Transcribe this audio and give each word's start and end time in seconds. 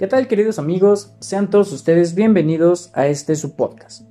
¿Qué 0.00 0.06
tal 0.06 0.28
queridos 0.28 0.58
amigos? 0.58 1.12
Sean 1.20 1.50
todos 1.50 1.70
ustedes 1.72 2.14
bienvenidos 2.14 2.90
a 2.94 3.06
este 3.08 3.36
su 3.36 3.54
podcast. 3.54 4.08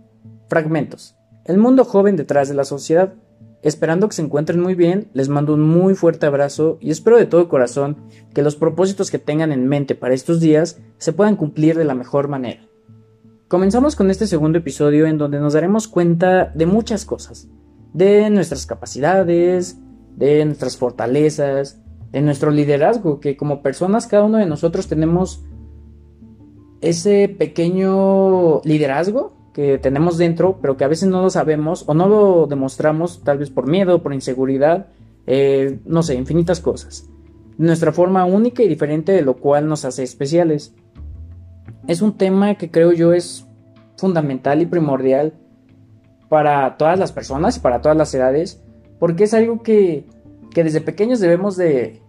Fragmentos. 0.47 1.15
El 1.45 1.57
mundo 1.57 1.83
joven 1.83 2.15
detrás 2.15 2.47
de 2.47 2.53
la 2.53 2.63
sociedad. 2.63 3.15
Esperando 3.63 4.07
que 4.07 4.13
se 4.13 4.21
encuentren 4.21 4.59
muy 4.59 4.75
bien, 4.75 5.09
les 5.13 5.29
mando 5.29 5.55
un 5.55 5.61
muy 5.61 5.95
fuerte 5.95 6.27
abrazo 6.27 6.77
y 6.79 6.91
espero 6.91 7.17
de 7.17 7.25
todo 7.25 7.49
corazón 7.49 7.97
que 8.35 8.43
los 8.43 8.55
propósitos 8.55 9.09
que 9.09 9.17
tengan 9.17 9.51
en 9.51 9.67
mente 9.67 9.95
para 9.95 10.13
estos 10.13 10.39
días 10.39 10.79
se 10.99 11.11
puedan 11.11 11.35
cumplir 11.35 11.75
de 11.75 11.85
la 11.85 11.95
mejor 11.95 12.27
manera. 12.27 12.61
Comenzamos 13.47 13.95
con 13.95 14.11
este 14.11 14.27
segundo 14.27 14.59
episodio 14.59 15.07
en 15.07 15.17
donde 15.17 15.39
nos 15.39 15.53
daremos 15.53 15.87
cuenta 15.87 16.51
de 16.53 16.67
muchas 16.67 17.03
cosas, 17.03 17.49
de 17.93 18.29
nuestras 18.29 18.67
capacidades, 18.67 19.79
de 20.15 20.45
nuestras 20.45 20.77
fortalezas, 20.77 21.81
de 22.11 22.21
nuestro 22.21 22.51
liderazgo, 22.51 23.19
que 23.19 23.35
como 23.35 23.63
personas 23.63 24.05
cada 24.05 24.23
uno 24.23 24.37
de 24.37 24.45
nosotros 24.45 24.87
tenemos 24.87 25.45
ese 26.81 27.27
pequeño 27.27 28.61
liderazgo 28.63 29.33
que 29.53 29.77
tenemos 29.77 30.17
dentro, 30.17 30.59
pero 30.61 30.77
que 30.77 30.83
a 30.83 30.87
veces 30.87 31.09
no 31.09 31.21
lo 31.21 31.29
sabemos 31.29 31.83
o 31.87 31.93
no 31.93 32.07
lo 32.07 32.47
demostramos, 32.47 33.23
tal 33.23 33.39
vez 33.39 33.49
por 33.49 33.67
miedo, 33.67 34.01
por 34.01 34.13
inseguridad, 34.13 34.87
eh, 35.27 35.79
no 35.85 36.03
sé, 36.03 36.15
infinitas 36.15 36.59
cosas. 36.59 37.09
Nuestra 37.57 37.91
forma 37.91 38.25
única 38.25 38.63
y 38.63 38.67
diferente 38.67 39.11
de 39.11 39.21
lo 39.21 39.35
cual 39.35 39.67
nos 39.67 39.83
hace 39.83 40.03
especiales. 40.03 40.73
Es 41.87 42.01
un 42.01 42.17
tema 42.17 42.55
que 42.55 42.71
creo 42.71 42.93
yo 42.93 43.13
es 43.13 43.45
fundamental 43.97 44.61
y 44.61 44.65
primordial 44.65 45.33
para 46.29 46.77
todas 46.77 46.97
las 46.97 47.11
personas 47.11 47.57
y 47.57 47.59
para 47.59 47.81
todas 47.81 47.97
las 47.97 48.13
edades, 48.13 48.63
porque 48.99 49.25
es 49.25 49.33
algo 49.33 49.61
que, 49.61 50.05
que 50.51 50.63
desde 50.63 50.79
pequeños 50.79 51.19
debemos 51.19 51.57
de, 51.57 52.01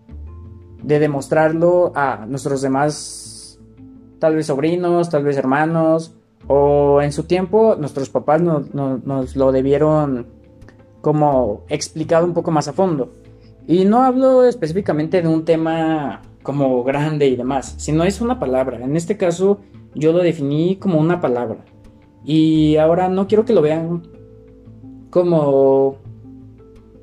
de 0.82 0.98
demostrarlo 0.98 1.93
a 1.95 2.27
nuestros 2.27 2.62
demás, 2.62 3.29
tal 4.21 4.37
vez 4.37 4.46
sobrinos, 4.46 5.10
tal 5.10 5.24
vez 5.24 5.37
hermanos, 5.37 6.15
o 6.46 7.02
en 7.02 7.10
su 7.10 7.24
tiempo 7.24 7.74
nuestros 7.76 8.09
papás 8.09 8.40
nos 8.40 9.37
lo 9.37 9.51
debieron 9.51 10.29
como 11.01 11.65
explicado 11.68 12.27
un 12.27 12.35
poco 12.35 12.52
más 12.52 12.68
a 12.68 12.73
fondo. 12.73 13.10
Y 13.66 13.85
no 13.85 14.02
hablo 14.02 14.45
específicamente 14.45 15.23
de 15.23 15.29
un 15.29 15.45
tema 15.45 16.23
como 16.43 16.82
grande 16.85 17.27
y 17.27 17.37
demás, 17.37 17.74
sino 17.79 18.04
es 18.04 18.21
una 18.21 18.38
palabra. 18.38 18.82
En 18.82 18.96
este 18.96 19.16
caso 19.16 19.60
yo 19.95 20.12
lo 20.12 20.18
definí 20.18 20.77
como 20.77 20.99
una 20.99 21.21
palabra. 21.21 21.65
Y 22.24 22.77
ahora 22.77 23.09
no 23.09 23.27
quiero 23.27 23.45
que 23.45 23.52
lo 23.52 23.62
vean 23.62 24.02
como 25.10 25.96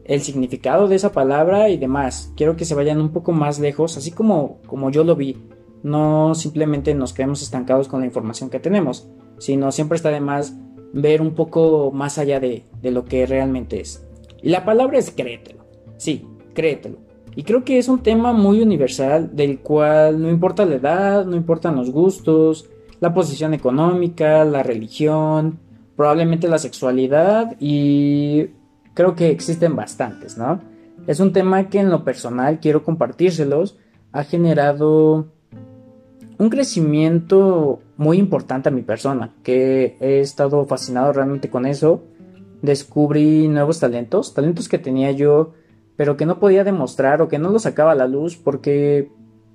el 0.06 0.22
significado 0.22 0.88
de 0.88 0.96
esa 0.96 1.12
palabra 1.12 1.70
y 1.70 1.78
demás. 1.78 2.34
Quiero 2.36 2.56
que 2.56 2.66
se 2.66 2.76
vayan 2.76 3.02
un 3.02 3.10
poco 3.10 3.32
más 3.32 3.60
lejos, 3.60 3.98
así 3.98 4.12
como, 4.12 4.60
como 4.68 4.90
yo 4.90 5.04
lo 5.04 5.16
vi. 5.16 5.38
No 5.84 6.36
simplemente 6.36 6.94
nos 6.94 7.14
quedemos 7.14 7.42
estancados 7.42 7.88
con 7.88 8.02
la 8.02 8.06
información 8.06 8.50
que 8.50 8.60
tenemos, 8.60 9.08
sino 9.38 9.72
siempre 9.72 9.96
está 9.96 10.10
de 10.10 10.22
más 10.22 10.56
ver 10.94 11.22
un 11.22 11.36
poco 11.36 11.92
más 11.92 12.18
allá 12.18 12.40
de, 12.40 12.64
de 12.82 12.92
lo 12.92 13.06
que 13.06 13.26
realmente 13.26 13.80
es. 13.80 14.06
Y 14.42 14.50
la 14.50 14.66
palabra 14.66 14.98
es 14.98 15.12
créetelo. 15.12 15.66
Sí, 15.98 16.26
créetelo. 16.54 17.00
Y 17.36 17.44
creo 17.44 17.64
que 17.64 17.78
es 17.78 17.88
un 17.88 18.02
tema 18.02 18.34
muy 18.34 18.62
universal 18.62 19.36
del 19.36 19.60
cual 19.60 20.22
no 20.22 20.30
importa 20.30 20.66
la 20.66 20.76
edad, 20.76 21.26
no 21.26 21.36
importan 21.36 21.76
los 21.76 21.92
gustos, 21.92 22.68
la 23.00 23.14
posición 23.14 23.54
económica, 23.54 24.44
la 24.44 24.64
religión, 24.64 25.60
probablemente 25.96 26.48
la 26.48 26.58
sexualidad 26.58 27.56
y 27.60 28.48
creo 28.94 29.16
que 29.16 29.30
existen 29.30 29.76
bastantes, 29.76 30.38
¿no? 30.38 30.62
Es 31.06 31.20
un 31.20 31.32
tema 31.32 31.70
que 31.70 31.80
en 31.80 31.90
lo 31.90 32.04
personal 32.04 32.60
quiero 32.60 32.84
compartírselos. 32.84 33.78
Ha 34.12 34.24
generado 34.24 35.28
un 36.40 36.50
crecimiento 36.50 37.80
muy 37.98 38.18
importante 38.18 38.70
a 38.70 38.72
mi 38.72 38.84
persona, 38.84 39.34
que 39.44 39.98
he 40.00 40.20
estado 40.20 40.66
fascinado 40.66 41.14
realmente 41.14 41.50
con 41.50 41.66
eso. 41.66 42.04
Descubrí 42.62 43.48
nuevos 43.48 43.80
talentos, 43.80 44.34
talentos 44.34 44.70
que 44.70 44.78
tenía 44.78 45.12
yo, 45.12 45.54
pero 45.96 46.16
que 46.16 46.26
no 46.26 46.40
podía 46.40 46.64
demostrar 46.64 47.22
o 47.22 47.28
que 47.28 47.40
no 47.40 47.50
los 47.50 47.64
sacaba 47.64 47.94
a 47.94 47.96
la 47.96 48.08
luz 48.08 48.38
porque 48.38 49.12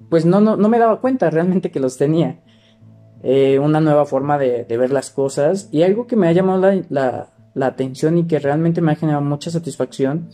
pues 0.08 0.26
no, 0.26 0.40
no, 0.40 0.68
me 0.68 0.78
daba 0.78 1.00
cuenta 1.00 1.30
realmente 1.30 1.70
que 1.70 1.80
los 1.80 1.96
tenía. 1.96 2.40
Eh, 3.22 3.58
una 3.60 3.80
nueva 3.80 4.04
forma 4.04 4.36
de, 4.36 4.64
ver 4.68 4.90
las 4.90 5.10
cosas 5.10 5.68
y 5.70 5.84
algo 5.84 6.06
que 6.06 6.16
me 6.16 6.26
ha 6.28 6.32
llamado 6.32 6.70
la, 6.88 7.32
la 7.54 7.66
atención 7.66 8.18
y 8.18 8.26
que 8.26 8.40
realmente 8.40 8.80
me 8.80 8.92
ha 8.92 8.96
generado 8.96 9.24
mucha 9.24 9.50
satisfacción 9.50 10.28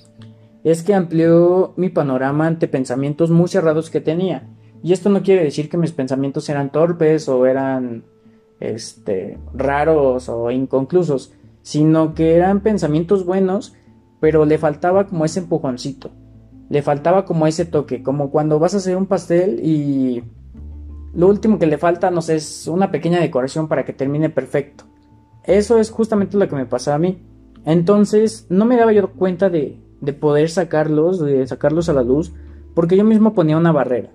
es 0.65 0.83
que 0.83 0.95
amplió 0.95 1.75
mi 1.77 1.91
panorama 1.91 2.47
ante 2.47 2.69
pensamientos 2.69 3.31
muy 3.31 3.49
cerrados 3.49 3.91
que 3.91 4.01
tenía. 4.01 4.49
Y 4.83 4.93
esto 4.93 5.09
no 5.11 5.23
quiere 5.23 5.45
decir 5.45 5.69
que 5.69 5.77
mis 5.77 5.93
pensamientos 5.93 6.49
eran 6.49 6.71
torpes 6.71 7.29
o 7.29 7.47
eran 7.47 8.05
este, 8.61 9.39
raros 9.55 10.29
o 10.29 10.51
inconclusos, 10.51 11.33
sino 11.63 12.15
que 12.15 12.35
eran 12.35 12.61
pensamientos 12.61 13.25
buenos, 13.25 13.75
pero 14.21 14.45
le 14.45 14.59
faltaba 14.59 15.07
como 15.07 15.25
ese 15.25 15.41
empujoncito, 15.41 16.11
le 16.69 16.83
faltaba 16.83 17.25
como 17.25 17.47
ese 17.47 17.65
toque, 17.65 18.03
como 18.03 18.31
cuando 18.31 18.59
vas 18.59 18.75
a 18.75 18.79
hacer 18.79 18.97
un 18.97 19.07
pastel 19.07 19.61
y 19.65 20.23
lo 21.15 21.29
último 21.29 21.59
que 21.59 21.67
le 21.67 21.79
falta, 21.79 22.11
no 22.11 22.23
sé, 22.23 22.37
es 22.37 22.67
una 22.67 22.91
pequeña 22.91 23.21
decoración 23.21 23.69
para 23.69 23.85
que 23.85 23.93
termine 23.93 24.31
perfecto. 24.31 24.85
Eso 25.45 25.79
es 25.79 25.91
justamente 25.91 26.37
lo 26.37 26.49
que 26.49 26.57
me 26.57 26.67
pasaba 26.67 26.97
a 26.97 27.01
mí. 27.01 27.23
Entonces 27.65 28.47
no 28.51 28.65
me 28.65 28.77
daba 28.77 28.93
yo 28.93 29.11
cuenta 29.13 29.49
de, 29.51 29.81
de 30.01 30.13
poder 30.13 30.51
sacarlos, 30.51 31.21
de 31.21 31.47
sacarlos 31.47 31.89
a 31.89 31.93
la 31.93 32.03
luz, 32.03 32.33
porque 32.75 32.97
yo 32.97 33.05
mismo 33.05 33.35
ponía 33.35 33.57
una 33.57 33.73
barrera. 33.73 34.11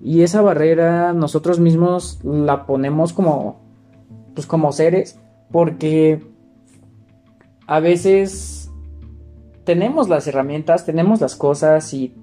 Y 0.00 0.22
esa 0.22 0.40
barrera 0.40 1.12
nosotros 1.12 1.60
mismos 1.60 2.20
la 2.24 2.66
ponemos 2.66 3.12
como, 3.12 3.60
pues 4.34 4.46
como 4.46 4.72
seres, 4.72 5.18
porque 5.52 6.26
a 7.66 7.80
veces 7.80 8.70
tenemos 9.64 10.08
las 10.08 10.26
herramientas, 10.26 10.84
tenemos 10.84 11.20
las 11.20 11.36
cosas 11.36 11.92
y 11.92 12.14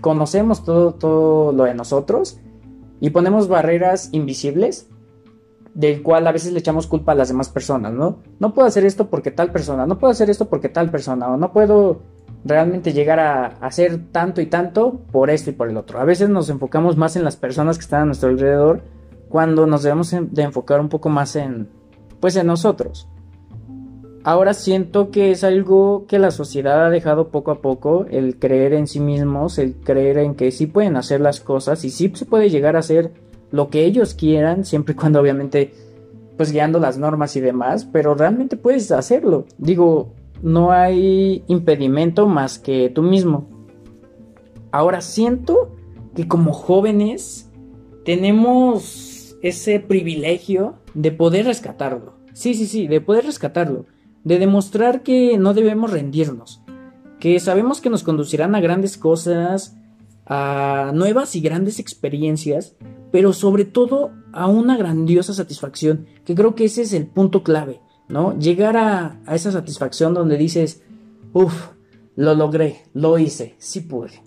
conocemos 0.00 0.64
todo, 0.64 0.94
todo 0.94 1.52
lo 1.52 1.64
de 1.64 1.74
nosotros 1.74 2.40
y 3.00 3.10
ponemos 3.10 3.48
barreras 3.48 4.08
invisibles 4.12 4.88
del 5.74 6.02
cual 6.02 6.26
a 6.26 6.32
veces 6.32 6.52
le 6.52 6.58
echamos 6.58 6.86
culpa 6.86 7.12
a 7.12 7.14
las 7.14 7.28
demás 7.28 7.48
personas, 7.48 7.92
¿no? 7.92 8.18
No 8.38 8.52
puedo 8.52 8.68
hacer 8.68 8.84
esto 8.84 9.08
porque 9.08 9.30
tal 9.30 9.52
persona, 9.52 9.86
no 9.86 9.98
puedo 9.98 10.10
hacer 10.10 10.28
esto 10.30 10.48
porque 10.48 10.68
tal 10.68 10.90
persona, 10.90 11.28
o 11.28 11.36
no 11.36 11.52
puedo 11.52 12.02
realmente 12.44 12.92
llegar 12.92 13.20
a 13.20 13.46
hacer 13.60 14.10
tanto 14.10 14.40
y 14.40 14.46
tanto 14.46 15.00
por 15.12 15.30
esto 15.30 15.50
y 15.50 15.52
por 15.52 15.68
el 15.68 15.76
otro. 15.76 16.00
A 16.00 16.04
veces 16.04 16.28
nos 16.28 16.48
enfocamos 16.48 16.96
más 16.96 17.16
en 17.16 17.24
las 17.24 17.36
personas 17.36 17.78
que 17.78 17.82
están 17.82 18.02
a 18.02 18.06
nuestro 18.06 18.30
alrededor 18.30 18.82
cuando 19.28 19.66
nos 19.66 19.82
debemos 19.82 20.10
de 20.10 20.42
enfocar 20.42 20.80
un 20.80 20.88
poco 20.88 21.08
más 21.08 21.36
en, 21.36 21.68
pues 22.20 22.36
en 22.36 22.46
nosotros. 22.46 23.08
Ahora 24.24 24.54
siento 24.54 25.10
que 25.10 25.32
es 25.32 25.42
algo 25.42 26.06
que 26.06 26.20
la 26.20 26.30
sociedad 26.30 26.86
ha 26.86 26.90
dejado 26.90 27.28
poco 27.28 27.50
a 27.50 27.60
poco, 27.60 28.06
el 28.08 28.38
creer 28.38 28.72
en 28.72 28.86
sí 28.86 29.00
mismos, 29.00 29.58
el 29.58 29.74
creer 29.74 30.18
en 30.18 30.36
que 30.36 30.52
sí 30.52 30.66
pueden 30.66 30.96
hacer 30.96 31.20
las 31.20 31.40
cosas 31.40 31.84
y 31.84 31.90
sí 31.90 32.12
se 32.14 32.24
puede 32.24 32.48
llegar 32.48 32.76
a 32.76 32.80
hacer 32.80 33.12
lo 33.50 33.68
que 33.68 33.84
ellos 33.84 34.14
quieran, 34.14 34.64
siempre 34.64 34.92
y 34.92 34.96
cuando 34.96 35.20
obviamente 35.20 35.72
pues 36.36 36.52
guiando 36.52 36.78
las 36.78 36.98
normas 36.98 37.36
y 37.36 37.40
demás, 37.40 37.84
pero 37.84 38.14
realmente 38.14 38.56
puedes 38.56 38.92
hacerlo. 38.92 39.44
Digo, 39.58 40.14
no 40.42 40.72
hay 40.72 41.44
impedimento 41.46 42.26
más 42.26 42.58
que 42.58 42.90
tú 42.90 43.02
mismo. 43.02 43.48
Ahora 44.72 45.00
siento 45.00 45.74
que 46.14 46.28
como 46.28 46.52
jóvenes 46.52 47.50
tenemos 48.04 49.36
ese 49.42 49.80
privilegio 49.80 50.74
de 50.94 51.12
poder 51.12 51.46
rescatarlo. 51.46 52.16
Sí, 52.32 52.54
sí, 52.54 52.66
sí, 52.66 52.88
de 52.88 53.00
poder 53.00 53.24
rescatarlo. 53.24 53.86
De 54.24 54.38
demostrar 54.38 55.02
que 55.02 55.38
no 55.38 55.54
debemos 55.54 55.90
rendirnos. 55.90 56.62
Que 57.20 57.38
sabemos 57.38 57.80
que 57.80 57.90
nos 57.90 58.02
conducirán 58.02 58.54
a 58.54 58.60
grandes 58.60 58.96
cosas, 58.96 59.76
a 60.26 60.92
nuevas 60.94 61.36
y 61.36 61.40
grandes 61.40 61.78
experiencias, 61.78 62.76
pero 63.10 63.32
sobre 63.32 63.64
todo 63.64 64.12
a 64.32 64.46
una 64.46 64.76
grandiosa 64.76 65.34
satisfacción, 65.34 66.06
que 66.24 66.34
creo 66.34 66.54
que 66.54 66.64
ese 66.64 66.82
es 66.82 66.92
el 66.92 67.06
punto 67.06 67.42
clave, 67.42 67.80
¿no? 68.12 68.38
Llegar 68.38 68.76
a, 68.76 69.20
esa 69.32 69.50
satisfacción 69.50 70.14
donde 70.14 70.36
dices, 70.36 70.82
uff, 71.32 71.70
lo 72.14 72.34
logré, 72.34 72.82
lo 72.94 73.18
hice, 73.18 73.56
sí 73.58 73.80
pude. 73.80 74.22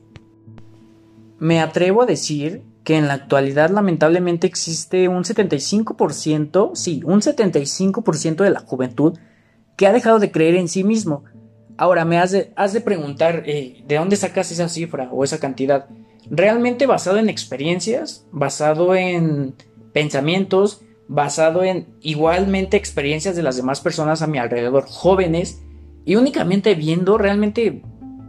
Me 1.40 1.62
atrevo 1.62 2.02
a 2.02 2.06
decir 2.06 2.64
que 2.84 2.98
en 2.98 3.08
la 3.08 3.14
actualidad 3.14 3.70
lamentablemente 3.70 4.48
existe 4.48 5.08
un 5.08 5.24
75%, 5.24 6.72
sí, 6.76 7.02
un 7.06 7.22
75% 7.22 8.44
de 8.44 8.50
la 8.50 8.60
juventud 8.60 9.18
que 9.78 9.88
ha 9.88 9.94
dejado 9.94 10.20
de 10.20 10.32
creer 10.32 10.56
en 10.56 10.68
sí 10.68 10.84
mismo, 10.84 11.24
Ahora 11.78 12.06
me 12.06 12.18
has 12.18 12.32
de, 12.32 12.82
preguntar, 12.82 13.44
eh, 13.46 13.84
¿de 13.86 13.96
dónde 13.96 14.16
sacas 14.16 14.52
esa 14.52 14.70
cifra 14.70 15.10
o 15.12 15.24
esa 15.26 15.40
cantidad? 15.40 15.88
Realmente 16.30 16.86
basado 16.86 17.18
en 17.18 17.28
experiencias, 17.28 18.26
basado 18.32 18.96
en 18.96 19.56
pensamientos, 19.92 20.82
basado 21.08 21.64
en 21.64 21.88
igualmente 22.02 22.78
experiencias 22.78 23.36
de 23.36 23.44
las 23.44 23.58
demás 23.58 23.82
personas 23.82 24.22
a 24.22 24.28
mi 24.28 24.38
alrededor, 24.38 24.86
jóvenes, 24.88 25.62
y 26.06 26.16
únicamente 26.16 26.76
viendo, 26.76 27.18
realmente 27.18 27.82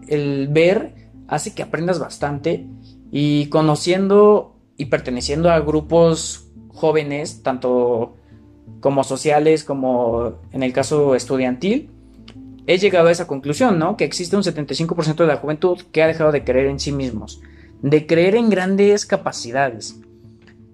el 0.08 0.49
ver 0.49 0.94
hace 1.28 1.55
que 1.55 1.62
aprendas 1.62 1.99
bastante 1.99 2.67
y 3.11 3.46
conociendo 3.46 4.56
y 4.76 4.87
perteneciendo 4.87 5.50
a 5.50 5.61
grupos 5.61 6.49
jóvenes, 6.69 7.43
tanto 7.43 8.17
como 8.81 9.05
sociales 9.05 9.64
como 9.64 10.34
en 10.52 10.62
el 10.62 10.72
caso 10.72 11.14
estudiantil, 11.14 11.90
he 12.67 12.79
llegado 12.79 13.08
a 13.08 13.12
esa 13.12 13.26
conclusión, 13.26 13.79
¿no? 13.79 13.96
Que 13.96 14.05
existe 14.05 14.37
un 14.37 14.43
75% 14.43 15.17
de 15.17 15.26
la 15.26 15.37
juventud 15.37 15.81
que 15.93 16.02
ha 16.02 16.06
dejado 16.06 16.32
de 16.32 16.44
creer 16.44 16.67
en 16.67 16.81
sí 16.81 16.93
mismos, 16.93 17.40
de 17.82 18.06
creer 18.06 18.34
en 18.34 18.50
grandes 18.50 19.06
capacidades, 19.06 20.00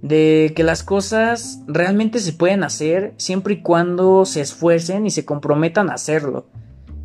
de 0.02 0.52
que 0.56 0.64
las 0.64 0.82
cosas 0.82 1.60
realmente 1.68 2.18
se 2.18 2.32
pueden 2.32 2.64
hacer 2.64 3.14
siempre 3.16 3.54
y 3.54 3.62
cuando 3.62 4.26
se 4.26 4.40
esfuercen 4.40 5.06
y 5.06 5.10
se 5.10 5.24
comprometan 5.24 5.88
a 5.88 5.94
hacerlo. 5.94 6.46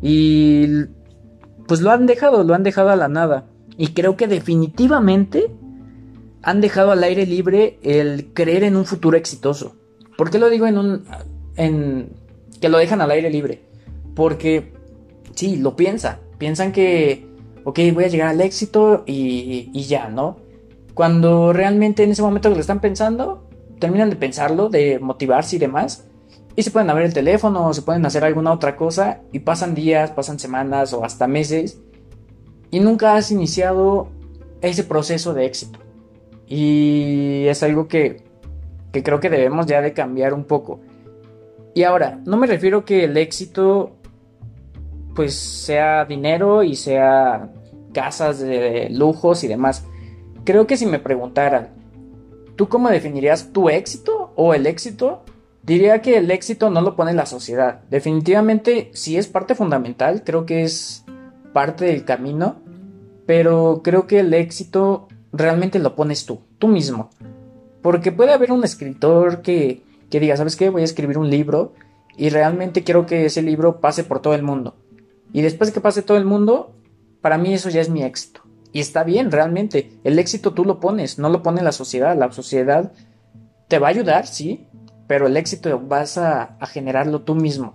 Y 0.02 0.66
pues 1.68 1.80
lo 1.80 1.92
han 1.92 2.06
dejado, 2.06 2.42
lo 2.42 2.54
han 2.54 2.64
dejado 2.64 2.90
a 2.90 2.96
la 2.96 3.08
nada. 3.08 3.46
Y 3.76 3.88
creo 3.88 4.16
que 4.16 4.26
definitivamente 4.26 5.46
han 6.42 6.60
dejado 6.60 6.90
al 6.90 7.04
aire 7.04 7.24
libre 7.24 7.78
el 7.82 8.32
creer 8.32 8.64
en 8.64 8.74
un 8.74 8.84
futuro 8.84 9.16
exitoso. 9.16 9.76
¿Por 10.16 10.30
qué 10.30 10.40
lo 10.40 10.50
digo 10.50 10.66
en 10.66 10.78
un... 10.78 11.04
en... 11.56 12.10
que 12.60 12.68
lo 12.68 12.78
dejan 12.78 13.00
al 13.00 13.12
aire 13.12 13.30
libre? 13.30 13.62
Porque 14.16 14.72
sí, 15.36 15.56
lo 15.56 15.76
piensan. 15.76 16.18
Piensan 16.38 16.72
que, 16.72 17.28
ok, 17.62 17.78
voy 17.94 18.04
a 18.04 18.08
llegar 18.08 18.28
al 18.28 18.40
éxito 18.40 19.04
y, 19.06 19.70
y 19.72 19.82
ya, 19.84 20.08
¿no? 20.08 20.47
Cuando 20.98 21.52
realmente 21.52 22.02
en 22.02 22.10
ese 22.10 22.22
momento 22.22 22.48
que 22.48 22.56
lo 22.56 22.60
están 22.60 22.80
pensando, 22.80 23.46
terminan 23.78 24.10
de 24.10 24.16
pensarlo, 24.16 24.68
de 24.68 24.98
motivarse 24.98 25.54
y 25.54 25.60
demás, 25.60 26.08
y 26.56 26.64
se 26.64 26.72
pueden 26.72 26.90
abrir 26.90 27.06
el 27.06 27.14
teléfono 27.14 27.72
se 27.72 27.82
pueden 27.82 28.04
hacer 28.04 28.24
alguna 28.24 28.52
otra 28.52 28.74
cosa 28.74 29.20
y 29.30 29.38
pasan 29.38 29.76
días, 29.76 30.10
pasan 30.10 30.40
semanas 30.40 30.92
o 30.92 31.04
hasta 31.04 31.28
meses 31.28 31.78
y 32.72 32.80
nunca 32.80 33.14
has 33.14 33.30
iniciado 33.30 34.08
ese 34.60 34.82
proceso 34.82 35.34
de 35.34 35.46
éxito. 35.46 35.78
Y 36.48 37.44
es 37.46 37.62
algo 37.62 37.86
que, 37.86 38.24
que 38.90 39.04
creo 39.04 39.20
que 39.20 39.30
debemos 39.30 39.66
ya 39.66 39.80
de 39.80 39.92
cambiar 39.92 40.34
un 40.34 40.42
poco. 40.42 40.80
Y 41.76 41.84
ahora, 41.84 42.18
no 42.26 42.36
me 42.36 42.48
refiero 42.48 42.84
que 42.84 43.04
el 43.04 43.16
éxito 43.16 43.92
pues 45.14 45.36
sea 45.36 46.06
dinero 46.06 46.64
y 46.64 46.74
sea 46.74 47.52
casas 47.92 48.40
de 48.40 48.88
lujos 48.90 49.44
y 49.44 49.46
demás. 49.46 49.87
Creo 50.48 50.66
que 50.66 50.78
si 50.78 50.86
me 50.86 50.98
preguntaran, 50.98 51.74
¿tú 52.56 52.70
cómo 52.70 52.88
definirías 52.88 53.52
tu 53.52 53.68
éxito 53.68 54.32
o 54.34 54.54
el 54.54 54.66
éxito? 54.66 55.22
Diría 55.62 56.00
que 56.00 56.16
el 56.16 56.30
éxito 56.30 56.70
no 56.70 56.80
lo 56.80 56.96
pone 56.96 57.12
la 57.12 57.26
sociedad. 57.26 57.82
Definitivamente 57.90 58.90
sí 58.94 59.18
es 59.18 59.26
parte 59.26 59.54
fundamental, 59.54 60.22
creo 60.24 60.46
que 60.46 60.62
es 60.62 61.04
parte 61.52 61.84
del 61.84 62.06
camino, 62.06 62.62
pero 63.26 63.82
creo 63.84 64.06
que 64.06 64.20
el 64.20 64.32
éxito 64.32 65.08
realmente 65.34 65.80
lo 65.80 65.94
pones 65.94 66.24
tú, 66.24 66.40
tú 66.58 66.68
mismo. 66.68 67.10
Porque 67.82 68.10
puede 68.10 68.32
haber 68.32 68.50
un 68.50 68.64
escritor 68.64 69.42
que, 69.42 69.82
que 70.08 70.18
diga, 70.18 70.38
¿sabes 70.38 70.56
qué? 70.56 70.70
Voy 70.70 70.80
a 70.80 70.86
escribir 70.86 71.18
un 71.18 71.28
libro 71.28 71.74
y 72.16 72.30
realmente 72.30 72.84
quiero 72.84 73.04
que 73.04 73.26
ese 73.26 73.42
libro 73.42 73.82
pase 73.82 74.02
por 74.02 74.22
todo 74.22 74.32
el 74.32 74.44
mundo. 74.44 74.76
Y 75.30 75.42
después 75.42 75.68
de 75.68 75.74
que 75.74 75.82
pase 75.82 76.00
todo 76.00 76.16
el 76.16 76.24
mundo, 76.24 76.72
para 77.20 77.36
mí 77.36 77.52
eso 77.52 77.68
ya 77.68 77.82
es 77.82 77.90
mi 77.90 78.02
éxito. 78.02 78.47
Y 78.72 78.80
está 78.80 79.04
bien, 79.04 79.30
realmente. 79.30 79.98
El 80.04 80.18
éxito 80.18 80.52
tú 80.52 80.64
lo 80.64 80.80
pones, 80.80 81.18
no 81.18 81.28
lo 81.28 81.42
pone 81.42 81.62
la 81.62 81.72
sociedad. 81.72 82.16
La 82.16 82.30
sociedad 82.32 82.92
te 83.68 83.78
va 83.78 83.88
a 83.88 83.90
ayudar, 83.90 84.26
sí, 84.26 84.66
pero 85.06 85.26
el 85.26 85.36
éxito 85.36 85.80
vas 85.80 86.18
a, 86.18 86.56
generarlo 86.66 87.22
tú 87.22 87.34
mismo. 87.34 87.74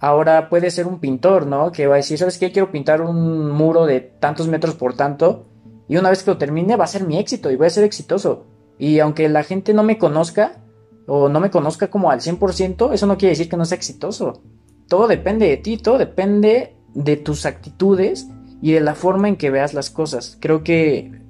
Ahora 0.00 0.48
puede 0.48 0.70
ser 0.70 0.86
un 0.86 0.98
pintor, 0.98 1.46
¿no? 1.46 1.72
Que 1.72 1.86
va 1.86 1.94
a 1.94 1.98
decir, 1.98 2.18
¿sabes 2.18 2.38
qué? 2.38 2.52
Quiero 2.52 2.72
pintar 2.72 3.00
un 3.00 3.50
muro 3.50 3.86
de 3.86 4.00
tantos 4.00 4.48
metros 4.48 4.74
por 4.74 4.94
tanto. 4.94 5.46
Y 5.88 5.96
una 5.96 6.10
vez 6.10 6.22
que 6.22 6.32
lo 6.32 6.38
termine 6.38 6.76
va 6.76 6.84
a 6.84 6.88
ser 6.88 7.06
mi 7.06 7.18
éxito 7.18 7.50
y 7.50 7.56
voy 7.56 7.68
a 7.68 7.70
ser 7.70 7.84
exitoso. 7.84 8.46
Y 8.78 8.98
aunque 8.98 9.28
la 9.28 9.44
gente 9.44 9.72
no 9.74 9.82
me 9.82 9.98
conozca 9.98 10.60
o 11.06 11.28
no 11.28 11.40
me 11.40 11.50
conozca 11.50 11.88
como 11.88 12.10
al 12.10 12.20
100%, 12.20 12.92
eso 12.92 13.06
no 13.06 13.16
quiere 13.16 13.30
decir 13.30 13.48
que 13.48 13.56
no 13.56 13.64
sea 13.64 13.76
exitoso. 13.76 14.42
Todo 14.88 15.06
depende 15.06 15.48
de 15.48 15.56
ti, 15.56 15.78
todo 15.78 15.98
depende 15.98 16.76
de 16.94 17.16
tus 17.16 17.46
actitudes 17.46 18.28
y 18.62 18.72
de 18.72 18.80
la 18.80 18.94
forma 18.94 19.28
en 19.28 19.36
que 19.36 19.50
veas 19.50 19.74
las 19.74 19.90
cosas. 19.90 20.38
Creo 20.40 20.62
que 20.62 21.20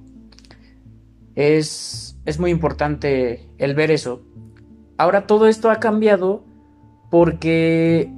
es, 1.35 2.17
es 2.27 2.39
muy 2.39 2.51
importante 2.51 3.49
el 3.59 3.75
ver 3.75 3.91
eso. 3.91 4.21
Ahora 4.99 5.27
todo 5.27 5.49
esto 5.49 5.71
ha 5.71 5.81
cambiado 5.81 6.45
porque 7.11 8.13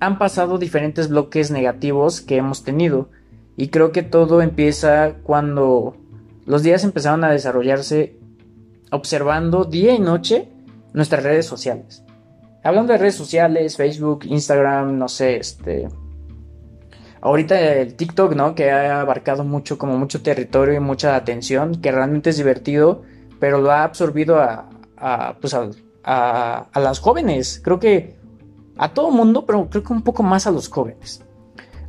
han 0.00 0.18
pasado 0.18 0.58
diferentes 0.58 1.08
bloques 1.08 1.50
negativos 1.50 2.20
que 2.20 2.36
hemos 2.36 2.62
tenido. 2.62 3.10
Y 3.56 3.68
creo 3.68 3.90
que 3.90 4.02
todo 4.02 4.42
empieza 4.42 5.14
cuando 5.22 5.96
los 6.44 6.62
días 6.62 6.84
empezaron 6.84 7.24
a 7.24 7.30
desarrollarse 7.30 8.18
observando 8.90 9.64
día 9.64 9.94
y 9.94 9.98
noche 9.98 10.48
nuestras 10.92 11.22
redes 11.22 11.46
sociales. 11.46 12.04
Hablando 12.62 12.92
de 12.92 12.98
redes 12.98 13.14
sociales, 13.14 13.76
Facebook, 13.76 14.26
Instagram, 14.26 14.98
no 14.98 15.08
sé, 15.08 15.38
este... 15.38 15.88
Ahorita 17.22 17.60
el 17.60 17.94
TikTok, 17.94 18.34
¿no? 18.34 18.54
Que 18.54 18.70
ha 18.70 19.00
abarcado 19.00 19.44
mucho, 19.44 19.76
como 19.76 19.98
mucho 19.98 20.22
territorio 20.22 20.74
y 20.74 20.80
mucha 20.80 21.16
atención, 21.16 21.80
que 21.80 21.92
realmente 21.92 22.30
es 22.30 22.38
divertido, 22.38 23.02
pero 23.38 23.60
lo 23.60 23.70
ha 23.70 23.84
absorbido 23.84 24.38
a, 24.40 24.70
a, 24.96 25.36
pues 25.40 25.54
a, 25.54 26.66
las 26.74 26.98
jóvenes. 26.98 27.60
Creo 27.62 27.78
que 27.78 28.16
a 28.78 28.94
todo 28.94 29.10
mundo, 29.10 29.44
pero 29.44 29.68
creo 29.68 29.82
que 29.82 29.92
un 29.92 30.02
poco 30.02 30.22
más 30.22 30.46
a 30.46 30.50
los 30.50 30.68
jóvenes. 30.68 31.22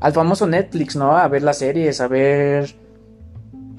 Al 0.02 0.12
famoso 0.12 0.48
Netflix, 0.48 0.96
¿no? 0.96 1.16
A 1.18 1.28
ver 1.28 1.44
las 1.44 1.60
series, 1.60 2.02
a 2.02 2.08
ver 2.08 2.76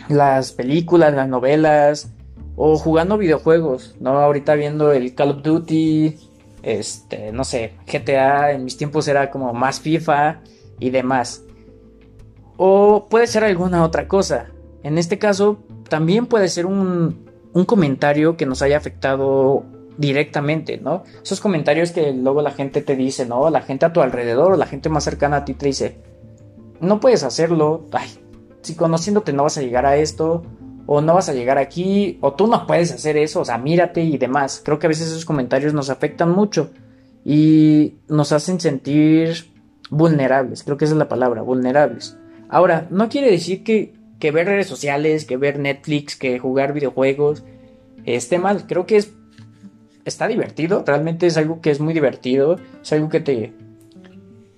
las 0.09 0.53
películas, 0.53 1.13
las 1.13 1.29
novelas, 1.29 2.13
o 2.57 2.79
jugando 2.79 3.19
videojuegos, 3.19 3.97
¿no? 4.01 4.19
Ahorita 4.19 4.55
viendo 4.55 4.93
el 4.93 5.15
Call 5.15 5.31
of 5.31 5.43
Duty, 5.43 6.17
este, 6.63 7.33
no 7.33 7.45
sé, 7.45 7.75
GTA, 7.87 8.53
en 8.53 8.65
mis 8.65 8.77
tiempos 8.77 9.09
era 9.09 9.31
como 9.31 9.53
más 9.53 9.81
FIFA 9.81 10.41
y 10.83 10.91
demás. 10.91 11.45
O 12.57 13.07
puede 13.09 13.27
ser 13.27 13.45
alguna 13.45 13.85
otra 13.85 14.09
cosa. 14.09 14.51
En 14.83 14.99
este 14.99 15.19
caso, 15.19 15.59
también 15.89 16.27
puede 16.27 16.49
ser 16.49 16.67
un, 16.67 17.31
un 17.53 17.65
comentario 17.65 18.37
que 18.37 18.47
nos 18.47 18.63
haya 18.63 18.77
afectado 18.77 19.65
directamente, 19.97 20.79
¿no? 20.79 21.05
Esos 21.23 21.41
comentarios 21.41 21.93
que 21.93 22.13
luego 22.13 22.43
la 22.43 22.51
gente 22.51 22.83
te 22.83 22.97
dice, 22.97 23.27
¿no? 23.27 23.49
La 23.51 23.63
gente 23.63 23.87
a 23.87 23.93
tu 23.93 24.01
alrededor 24.01 24.53
o 24.53 24.57
la 24.57 24.67
gente 24.67 24.89
más 24.89 25.05
cercana 25.05 25.39
a 25.39 25.45
ti 25.45 25.55
te 25.55 25.67
dice, 25.67 25.99
no 26.81 26.99
puedes 26.99 27.23
hacerlo, 27.23 27.87
ay, 27.93 28.09
si 28.63 28.75
conociéndote 28.75 29.33
no 29.33 29.45
vas 29.45 29.59
a 29.59 29.63
llegar 29.63 29.87
a 29.87 29.97
esto, 29.97 30.43
o 30.87 31.01
no 31.01 31.15
vas 31.15 31.29
a 31.29 31.35
llegar 31.35 31.59
aquí, 31.59 32.19
o 32.23 32.33
tú 32.33 32.49
no 32.49 32.67
puedes 32.67 32.91
hacer 32.91 33.17
eso, 33.17 33.41
o 33.41 33.45
sea, 33.45 33.59
mírate 33.59 34.03
y 34.03 34.19
demás. 34.19 34.63
Creo 34.65 34.81
que 34.81 34.87
a 34.87 34.89
veces 34.89 35.09
esos 35.09 35.25
comentarios 35.25 35.75
nos 35.75 35.91
afectan 35.91 36.33
mucho 36.33 36.71
y 37.25 37.99
nos 38.09 38.33
hacen 38.33 38.59
sentir 38.59 39.52
vulnerables, 39.93 40.65
creo 40.65 40.77
que 40.77 40.87
esa 40.87 40.95
es 40.95 40.99
la 40.99 41.09
palabra, 41.09 41.43
vulnerables. 41.43 42.19
Ahora, 42.49 42.89
no 42.91 43.09
quiere 43.09 43.31
decir 43.31 43.63
que 43.63 43.93
que 44.23 44.31
ver 44.31 44.47
redes 44.47 44.69
sociales, 44.69 45.25
que 45.25 45.37
ver 45.37 45.59
Netflix, 45.59 46.15
que 46.15 46.39
jugar 46.39 46.73
videojuegos 46.73 47.43
esté 48.05 48.39
mal. 48.39 48.69
Creo 48.69 48.87
que 48.87 48.99
es 48.99 49.13
está 50.05 50.29
divertido, 50.29 50.85
realmente 50.87 51.27
es 51.27 51.37
algo 51.37 51.61
que 51.61 51.73
es 51.73 51.81
muy 51.81 51.93
divertido, 51.93 52.57
es 52.81 52.93
algo 52.93 53.09
que 53.09 53.19
te 53.19 53.53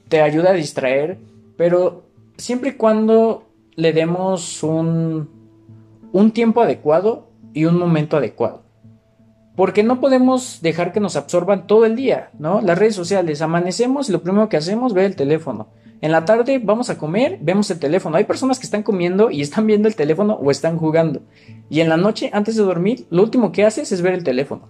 te 0.09 0.21
ayuda 0.21 0.51
a 0.51 0.53
distraer, 0.53 1.17
pero 1.57 2.05
siempre 2.37 2.71
y 2.71 2.73
cuando 2.75 3.49
le 3.75 3.95
demos 3.95 4.63
un 4.63 5.31
un 6.13 6.31
tiempo 6.33 6.61
adecuado 6.61 7.31
y 7.55 7.65
un 7.65 7.79
momento 7.79 8.19
adecuado. 8.19 8.64
Porque 9.57 9.83
no 9.83 10.01
podemos 10.01 10.61
dejar 10.63 10.93
que 10.93 11.01
nos 11.01 11.17
absorban 11.17 11.67
todo 11.67 11.85
el 11.85 11.95
día, 11.95 12.31
¿no? 12.39 12.61
Las 12.61 12.79
redes 12.79 12.97
sociales, 12.97 13.41
amanecemos 13.41 14.09
y 14.09 14.13
lo 14.13 14.23
primero 14.23 14.49
que 14.49 14.57
hacemos 14.57 14.93
es 14.93 14.95
ver 14.95 15.05
el 15.05 15.17
teléfono. 15.17 15.69
En 16.01 16.13
la 16.13 16.25
tarde 16.25 16.61
vamos 16.63 16.91
a 16.91 16.99
comer, 16.99 17.39
vemos 17.41 17.71
el 17.71 17.79
teléfono. 17.79 18.17
Hay 18.17 18.25
personas 18.25 18.59
que 18.59 18.67
están 18.67 18.83
comiendo 18.83 19.31
y 19.31 19.41
están 19.41 19.67
viendo 19.67 19.89
el 19.89 19.97
teléfono 19.97 20.35
o 20.35 20.51
están 20.51 20.77
jugando. 20.77 21.23
Y 21.71 21.81
en 21.81 21.89
la 21.89 21.97
noche, 21.97 22.31
antes 22.33 22.57
de 22.57 22.63
dormir, 22.63 23.07
lo 23.11 23.23
último 23.23 23.53
que 23.53 23.65
haces 23.65 23.91
es 23.93 24.03
ver 24.03 24.15
el 24.15 24.25
teléfono. 24.25 24.69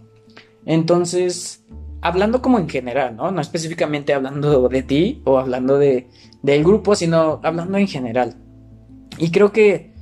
Entonces, 0.66 1.64
hablando 2.02 2.42
como 2.42 2.58
en 2.58 2.68
general, 2.68 3.16
¿no? 3.16 3.30
No 3.32 3.40
específicamente 3.40 4.12
hablando 4.12 4.68
de 4.68 4.82
ti 4.82 5.22
o 5.24 5.38
hablando 5.38 5.78
de, 5.78 6.08
del 6.42 6.62
grupo, 6.62 6.94
sino 6.94 7.40
hablando 7.42 7.78
en 7.78 7.88
general. 7.88 8.36
Y 9.18 9.30
creo 9.30 9.52
que 9.52 9.92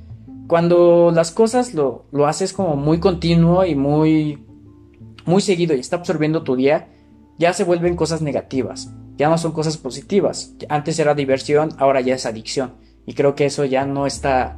cuando 0.47 1.11
las 1.15 1.31
cosas 1.31 1.73
lo, 1.73 2.05
lo 2.11 2.27
haces 2.27 2.53
como 2.53 2.75
muy 2.75 2.99
continuo 2.99 3.65
y 3.65 3.75
muy, 3.75 4.45
muy 5.25 5.41
seguido 5.41 5.75
y 5.75 5.79
está 5.79 5.97
absorbiendo 5.97 6.43
tu 6.43 6.55
día, 6.55 6.87
ya 7.37 7.53
se 7.53 7.63
vuelven 7.63 7.95
cosas 7.95 8.21
negativas 8.21 8.89
ya 9.17 9.29
no 9.29 9.37
son 9.37 9.51
cosas 9.51 9.77
positivas. 9.77 10.55
Antes 10.69 10.99
era 10.99 11.13
diversión, 11.13 11.69
ahora 11.77 12.01
ya 12.01 12.15
es 12.15 12.25
adicción. 12.25 12.73
Y 13.05 13.13
creo 13.13 13.35
que 13.35 13.45
eso 13.45 13.65
ya 13.65 13.85
no 13.85 14.07
está, 14.07 14.57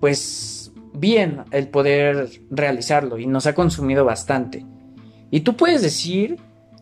pues, 0.00 0.72
bien 0.92 1.44
el 1.50 1.68
poder 1.68 2.30
realizarlo 2.50 3.18
y 3.18 3.26
nos 3.26 3.46
ha 3.46 3.54
consumido 3.54 4.04
bastante. 4.04 4.64
Y 5.30 5.40
tú 5.40 5.56
puedes 5.56 5.82
decir 5.82 6.38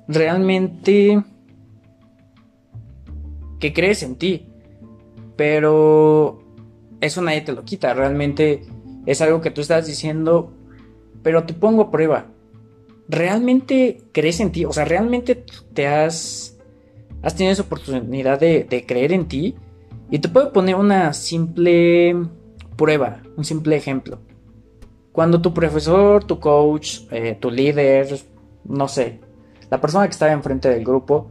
realmente 0.07 1.25
que 3.59 3.73
crees 3.73 4.03
en 4.03 4.17
ti, 4.17 4.49
pero 5.37 6.45
eso 7.01 7.23
nadie 7.23 7.41
te 7.41 7.53
lo 7.53 7.65
quita. 7.65 7.95
Realmente 7.95 8.67
es 9.07 9.21
algo 9.23 9.41
que 9.41 9.51
tú 9.51 9.63
estás 9.63 9.87
diciendo, 9.87 10.53
pero 11.23 11.45
te 11.45 11.55
pongo 11.55 11.83
a 11.83 11.91
prueba. 11.91 12.27
¿Realmente 13.09 14.03
crees 14.13 14.41
en 14.41 14.53
ti? 14.53 14.65
O 14.65 14.73
sea, 14.73 14.85
¿realmente 14.85 15.45
te 15.73 15.87
has, 15.87 16.59
has 17.23 17.35
tenido 17.35 17.53
esa 17.53 17.63
oportunidad 17.63 18.41
de, 18.41 18.85
creer 18.87 19.13
en 19.13 19.27
ti? 19.27 19.55
Y 20.11 20.19
te 20.19 20.29
puedo 20.29 20.53
poner 20.53 20.77
una 20.77 21.13
simple 21.13 22.17
prueba, 22.77 23.23
un 23.37 23.45
simple 23.45 23.77
ejemplo. 23.77 24.19
Cuando 25.13 25.41
tu 25.41 25.55
profesor, 25.55 26.25
tu 26.25 26.41
coach, 26.41 27.01
eh, 27.11 27.37
tu 27.41 27.51
líder, 27.51 28.21
no 28.65 28.89
sé, 28.89 29.21
la 29.71 29.81
persona 29.81 30.07
que 30.07 30.13
estaba 30.13 30.33
enfrente 30.33 30.69
del 30.69 30.85
grupo, 30.85 31.31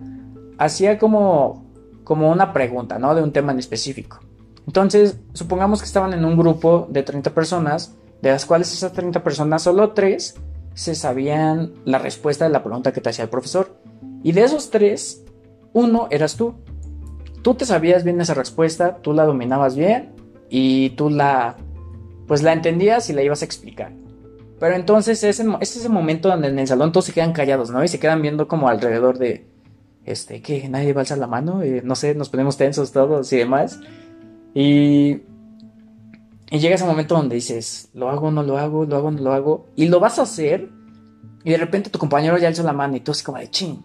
hacía 0.58 0.98
como, 0.98 1.66
como 2.04 2.32
una 2.32 2.54
pregunta, 2.54 2.98
¿no? 2.98 3.14
De 3.14 3.22
un 3.22 3.32
tema 3.32 3.52
en 3.52 3.60
específico. 3.60 4.20
Entonces, 4.66 5.20
supongamos 5.34 5.82
que 5.82 5.86
estaban 5.86 6.14
en 6.14 6.24
un 6.24 6.38
grupo 6.38 6.88
de 6.90 7.04
30 7.04 7.34
personas, 7.34 7.96
de 8.22 8.32
las 8.32 8.46
cuales 8.46 8.72
esas 8.72 8.94
30 8.94 9.22
personas, 9.22 9.62
solo 9.62 9.92
3 9.92 10.36
se 10.74 10.96
sabían 10.96 11.74
la 11.86 12.00
respuesta 12.00 12.46
de 12.46 12.52
la 12.52 12.64
pregunta 12.64 12.94
que 12.94 13.02
te 13.02 13.10
hacía 13.10 13.24
el 13.24 13.30
profesor. 13.30 13.78
Y 14.24 14.32
de 14.32 14.44
esos 14.44 14.70
3, 14.70 15.24
uno 15.74 16.08
eras 16.12 16.36
tú. 16.36 16.56
Tú 17.42 17.56
te 17.56 17.66
sabías 17.66 18.04
bien 18.04 18.22
esa 18.22 18.34
respuesta, 18.34 18.98
tú 18.98 19.14
la 19.14 19.26
dominabas 19.26 19.76
bien 19.76 20.14
y 20.50 20.92
tú 20.92 21.10
la 21.10 21.58
pues 22.28 22.42
la 22.42 22.54
entendías 22.54 23.10
y 23.10 23.14
la 23.14 23.22
ibas 23.22 23.42
a 23.42 23.46
explicar. 23.46 23.92
Pero 24.60 24.76
entonces 24.76 25.24
es, 25.24 25.40
es 25.40 25.76
ese 25.76 25.90
momento 25.90 26.30
donde 26.30 26.48
en 26.48 26.58
el 26.58 26.68
salón 26.68 26.94
todos 26.94 27.06
se 27.06 27.12
quedan 27.12 27.34
callados, 27.34 27.70
¿no? 27.70 27.84
Y 27.84 27.90
se 27.90 28.00
quedan 28.00 28.22
viendo 28.22 28.48
como 28.48 28.70
alrededor 28.70 29.18
de, 29.18 29.46
este, 30.06 30.42
que 30.42 30.68
nadie 30.70 30.94
va 30.94 31.02
a 31.02 31.04
alzar 31.04 31.18
la 31.18 31.28
mano, 31.28 31.62
eh, 31.62 31.82
no 31.84 31.96
sé, 31.96 32.16
nos 32.16 32.30
ponemos 32.30 32.58
tensos 32.58 32.92
todos 32.92 33.32
y 33.34 33.38
demás. 33.38 33.80
Y, 34.54 35.22
y 36.54 36.60
llega 36.60 36.76
ese 36.76 36.86
momento 36.86 37.16
donde 37.16 37.34
dices, 37.34 37.90
lo 37.96 38.12
hago, 38.12 38.30
no 38.30 38.44
lo 38.44 38.60
hago, 38.60 38.86
lo 38.86 38.96
hago, 38.96 39.10
no 39.10 39.24
lo 39.24 39.34
hago, 39.34 39.66
y 39.76 39.88
lo 39.88 40.00
vas 40.00 40.20
a 40.20 40.22
hacer, 40.22 40.70
y 41.44 41.50
de 41.50 41.58
repente 41.58 41.90
tu 41.90 41.98
compañero 41.98 42.38
ya 42.38 42.48
alza 42.48 42.62
la 42.62 42.74
mano 42.74 42.96
y 42.96 43.00
tú 43.00 43.12
así 43.12 43.24
como 43.24 43.40
de 43.40 43.50
ching. 43.50 43.84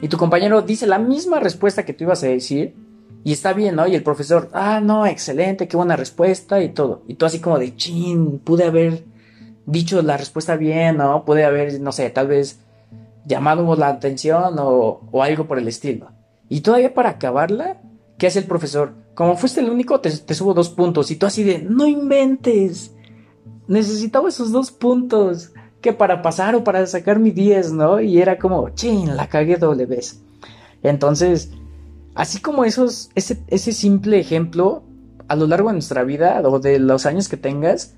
Y 0.00 0.08
tu 0.08 0.16
compañero 0.16 0.62
dice 0.62 0.86
la 0.86 0.98
misma 0.98 1.38
respuesta 1.38 1.84
que 1.84 1.92
tú 1.92 2.04
ibas 2.04 2.24
a 2.24 2.28
decir, 2.28 2.74
y 3.24 3.32
está 3.32 3.52
bien, 3.52 3.76
¿no? 3.76 3.86
Y 3.86 3.94
el 3.94 4.02
profesor, 4.02 4.48
ah, 4.54 4.80
no, 4.80 5.04
excelente, 5.04 5.68
qué 5.68 5.76
buena 5.76 5.96
respuesta 5.96 6.62
y 6.62 6.70
todo. 6.70 7.02
Y 7.08 7.16
tú 7.16 7.26
así 7.26 7.40
como 7.40 7.58
de, 7.58 7.76
chin, 7.76 8.38
pude 8.38 8.64
haber 8.64 9.04
dicho 9.66 10.00
la 10.00 10.16
respuesta 10.16 10.56
bien, 10.56 10.96
¿no? 10.96 11.26
Pude 11.26 11.44
haber, 11.44 11.78
no 11.78 11.92
sé, 11.92 12.08
tal 12.08 12.28
vez 12.28 12.58
llamado 13.26 13.76
la 13.76 13.88
atención 13.88 14.54
o, 14.58 15.02
o 15.12 15.22
algo 15.22 15.46
por 15.46 15.58
el 15.58 15.68
estilo. 15.68 16.10
Y 16.48 16.62
todavía 16.62 16.94
para 16.94 17.10
acabarla, 17.10 17.82
¿qué 18.16 18.28
hace 18.28 18.38
el 18.38 18.46
profesor? 18.46 18.94
Como 19.18 19.36
fuiste 19.36 19.60
el 19.60 19.68
único, 19.68 19.98
te, 19.98 20.10
subo 20.34 20.54
dos 20.54 20.70
puntos. 20.70 21.10
Y 21.10 21.16
tú 21.16 21.26
así 21.26 21.42
de, 21.42 21.58
no 21.58 21.88
inventes. 21.88 22.94
Necesitaba 23.66 24.28
esos 24.28 24.52
dos 24.52 24.70
puntos. 24.70 25.52
Que 25.80 25.92
para 25.92 26.22
pasar 26.22 26.54
o 26.54 26.62
para 26.62 26.86
sacar 26.86 27.18
mi 27.18 27.32
10, 27.32 27.72
¿no? 27.72 28.00
Y 28.00 28.20
era 28.20 28.38
como, 28.38 28.70
chin, 28.70 29.16
la 29.16 29.28
cagué 29.28 29.56
doble 29.56 29.86
vez. 29.86 30.20
Entonces, 30.82 31.50
Así 32.18 32.40
como 32.40 32.64
esos, 32.64 33.10
ese, 33.14 33.44
ese 33.46 33.70
simple 33.70 34.18
ejemplo, 34.18 34.82
a 35.28 35.36
lo 35.36 35.46
largo 35.46 35.68
de 35.68 35.74
nuestra 35.74 36.02
vida 36.02 36.42
o 36.44 36.58
de 36.58 36.80
los 36.80 37.06
años 37.06 37.28
que 37.28 37.36
tengas, 37.36 37.94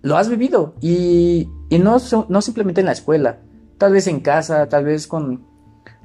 lo 0.00 0.16
has 0.16 0.30
vivido. 0.30 0.72
Y, 0.80 1.50
y 1.68 1.78
no, 1.78 1.98
no 2.30 2.40
simplemente 2.40 2.80
en 2.80 2.86
la 2.86 2.92
escuela, 2.92 3.40
tal 3.76 3.92
vez 3.92 4.06
en 4.06 4.20
casa, 4.20 4.70
tal 4.70 4.86
vez 4.86 5.06
con, 5.06 5.44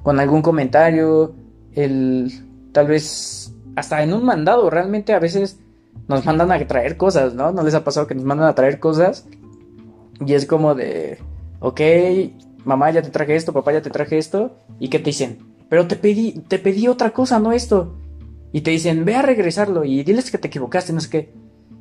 con 0.02 0.20
algún 0.20 0.42
comentario, 0.42 1.34
el, 1.72 2.30
tal 2.72 2.88
vez 2.88 3.53
hasta 3.76 4.02
en 4.02 4.12
un 4.12 4.24
mandado. 4.24 4.70
Realmente 4.70 5.12
a 5.12 5.18
veces 5.18 5.58
nos 6.08 6.24
mandan 6.24 6.52
a 6.52 6.66
traer 6.66 6.96
cosas, 6.96 7.34
¿no? 7.34 7.52
¿No 7.52 7.62
les 7.62 7.74
ha 7.74 7.84
pasado 7.84 8.06
que 8.06 8.14
nos 8.14 8.24
mandan 8.24 8.48
a 8.48 8.54
traer 8.54 8.78
cosas? 8.78 9.26
Y 10.24 10.34
es 10.34 10.46
como 10.46 10.74
de, 10.74 11.18
ok, 11.60 11.80
mamá 12.64 12.90
ya 12.90 13.02
te 13.02 13.10
traje 13.10 13.36
esto, 13.36 13.52
papá 13.52 13.72
ya 13.72 13.82
te 13.82 13.90
traje 13.90 14.18
esto. 14.18 14.56
¿Y 14.78 14.88
qué 14.88 14.98
te 14.98 15.06
dicen? 15.06 15.38
Pero 15.68 15.86
te 15.86 15.96
pedí, 15.96 16.32
te 16.48 16.58
pedí 16.58 16.88
otra 16.88 17.10
cosa, 17.10 17.38
no 17.40 17.52
esto. 17.52 17.94
Y 18.52 18.60
te 18.60 18.70
dicen, 18.70 19.04
ve 19.04 19.16
a 19.16 19.22
regresarlo 19.22 19.84
y 19.84 20.04
diles 20.04 20.30
que 20.30 20.38
te 20.38 20.48
equivocaste, 20.48 20.92
no 20.92 21.00
sé 21.00 21.10
qué. 21.10 21.32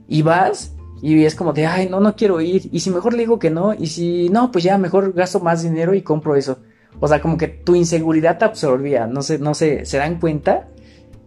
Y 0.08 0.22
vas 0.22 0.74
y 1.04 1.26
es 1.26 1.36
como 1.36 1.52
de, 1.52 1.66
ay, 1.66 1.90
no, 1.90 2.00
no 2.00 2.16
quiero 2.16 2.40
ir. 2.40 2.70
Y 2.72 2.80
si 2.80 2.90
mejor 2.90 3.12
le 3.12 3.20
digo 3.20 3.38
que 3.38 3.50
no, 3.50 3.74
y 3.74 3.88
si 3.88 4.30
no, 4.30 4.52
pues 4.54 4.64
ya 4.64 4.78
mejor 4.78 5.12
gasto 5.12 5.42
más 5.42 5.62
dinero 5.62 5.94
y 5.94 6.02
compro 6.02 6.38
eso. 6.38 6.60
O 7.02 7.10
sea, 7.10 7.22
como 7.22 7.38
que 7.38 7.50
tu 7.50 7.76
inseguridad 7.76 8.38
te 8.38 8.46
absorbía, 8.46 9.06
no 9.06 9.22
sé, 9.22 9.38
no 9.38 9.54
sé, 9.54 9.86
se 9.86 9.98
dan 9.98 10.22
cuenta. 10.22 10.70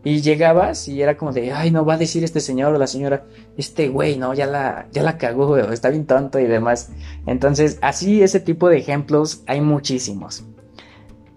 Y 0.06 0.20
llegabas 0.20 0.86
y 0.86 1.02
era 1.02 1.16
como 1.16 1.32
de, 1.32 1.50
ay, 1.50 1.72
no 1.72 1.84
va 1.84 1.94
a 1.94 1.98
decir 1.98 2.22
este 2.22 2.38
señor 2.38 2.72
o 2.72 2.78
la 2.78 2.86
señora, 2.86 3.26
este 3.56 3.88
güey, 3.88 4.16
no, 4.16 4.34
ya 4.34 4.46
la, 4.46 4.86
ya 4.92 5.02
la 5.02 5.18
cagó, 5.18 5.56
está 5.56 5.90
bien 5.90 6.06
tonto 6.06 6.38
y 6.38 6.44
demás. 6.44 6.92
Entonces, 7.26 7.80
así 7.82 8.22
ese 8.22 8.38
tipo 8.38 8.68
de 8.68 8.78
ejemplos 8.78 9.42
hay 9.48 9.60
muchísimos. 9.60 10.44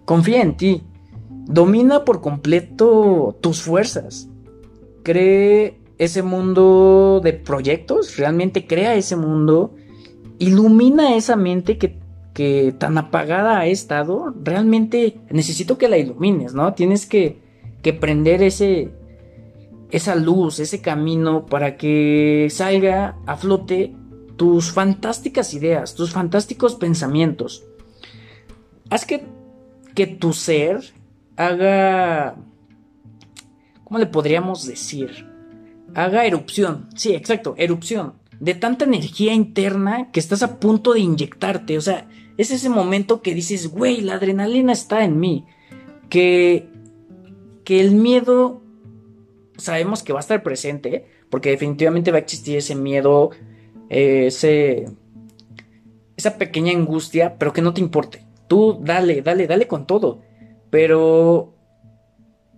Confía 0.06 0.44
en 0.44 0.56
ti, 0.56 0.84
Domina 1.48 2.06
por 2.06 2.22
completo 2.22 3.36
tus 3.42 3.64
fuerzas. 3.64 4.30
Cree 5.02 5.80
ese 5.98 6.22
mundo 6.22 7.22
de 7.24 7.34
proyectos, 7.34 8.18
realmente 8.18 8.68
crea 8.68 8.94
ese 8.94 9.16
mundo. 9.16 9.74
Ilumina 10.38 11.16
esa 11.16 11.36
mente 11.36 11.80
que, 11.80 11.98
que 12.36 12.76
tan 12.78 13.00
apagada 13.00 13.58
ha 13.58 13.66
estado. 13.66 14.32
Realmente 14.44 15.22
necesito 15.32 15.80
que 15.80 15.90
la 15.90 15.98
ilumines, 15.98 16.54
¿no? 16.54 16.76
Tienes 16.76 17.08
que, 17.08 17.49
que 17.82 17.94
prender 17.94 18.44
ese, 18.44 18.92
esa 19.92 20.16
luz, 20.16 20.60
ese 20.60 20.82
camino 20.82 21.46
para 21.46 21.78
que 21.78 22.48
salga 22.50 23.18
a 23.26 23.38
flote 23.38 23.96
tus 24.38 24.72
fantásticas 24.72 25.54
ideas, 25.54 25.96
tus 25.96 26.12
fantásticos 26.12 26.76
pensamientos. 26.76 27.66
Haz 28.90 29.06
que, 29.06 29.26
que 29.96 30.08
tu 30.08 30.34
ser 30.34 30.94
haga... 31.36 32.38
¿Cómo 33.84 34.00
le 34.00 34.06
podríamos 34.06 34.66
decir? 34.66 35.28
Haga 35.96 36.26
erupción. 36.26 36.88
Sí, 36.96 37.16
exacto, 37.16 37.56
erupción. 37.58 38.14
De 38.40 38.54
tanta 38.54 38.86
energía 38.86 39.34
interna 39.34 40.12
que 40.12 40.20
estás 40.20 40.44
a 40.44 40.60
punto 40.60 40.94
de 40.94 41.02
inyectarte. 41.02 41.78
O 41.78 41.82
sea, 41.82 42.08
es 42.38 42.52
ese 42.52 42.70
momento 42.70 43.22
que 43.22 43.34
dices, 43.34 43.68
güey, 43.68 44.02
la 44.02 44.14
adrenalina 44.14 44.72
está 44.72 45.04
en 45.04 45.20
mí. 45.20 45.46
Que, 46.08 46.69
que 47.70 47.80
el 47.80 47.92
miedo 47.92 48.64
sabemos 49.56 50.02
que 50.02 50.12
va 50.12 50.18
a 50.18 50.22
estar 50.22 50.42
presente. 50.42 51.06
Porque 51.30 51.52
definitivamente 51.52 52.10
va 52.10 52.18
a 52.18 52.22
existir 52.22 52.58
ese 52.58 52.74
miedo, 52.74 53.30
ese, 53.90 54.90
esa 56.18 56.40
pequeña 56.40 56.72
angustia, 56.72 57.38
pero 57.38 57.54
que 57.54 57.62
no 57.62 57.76
te 57.76 57.82
importe. 57.82 58.26
Tú 58.48 58.80
dale, 58.82 59.22
dale, 59.22 59.46
dale 59.46 59.68
con 59.68 59.86
todo. 59.86 60.24
Pero 60.72 61.54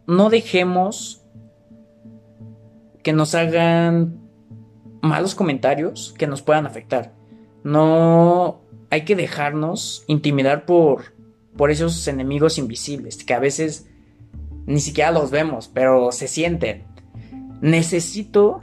no 0.08 0.30
dejemos 0.30 1.22
que 3.04 3.12
nos 3.12 3.36
hagan 3.36 4.18
malos 5.02 5.36
comentarios 5.36 6.16
que 6.18 6.26
nos 6.26 6.42
puedan 6.42 6.66
afectar. 6.66 7.12
No 7.66 8.62
hay 8.90 9.04
que 9.04 9.18
dejarnos 9.18 10.06
intimidar 10.08 10.66
por, 10.66 11.14
por 11.58 11.70
esos 11.70 12.08
enemigos 12.08 12.58
invisibles 12.58 13.26
que 13.26 13.34
a 13.34 13.40
veces 13.40 13.91
ni 14.66 14.80
siquiera 14.80 15.12
los 15.12 15.32
vemos, 15.32 15.70
pero 15.74 16.12
se 16.12 16.28
sienten. 16.28 16.84
Necesito 17.62 18.62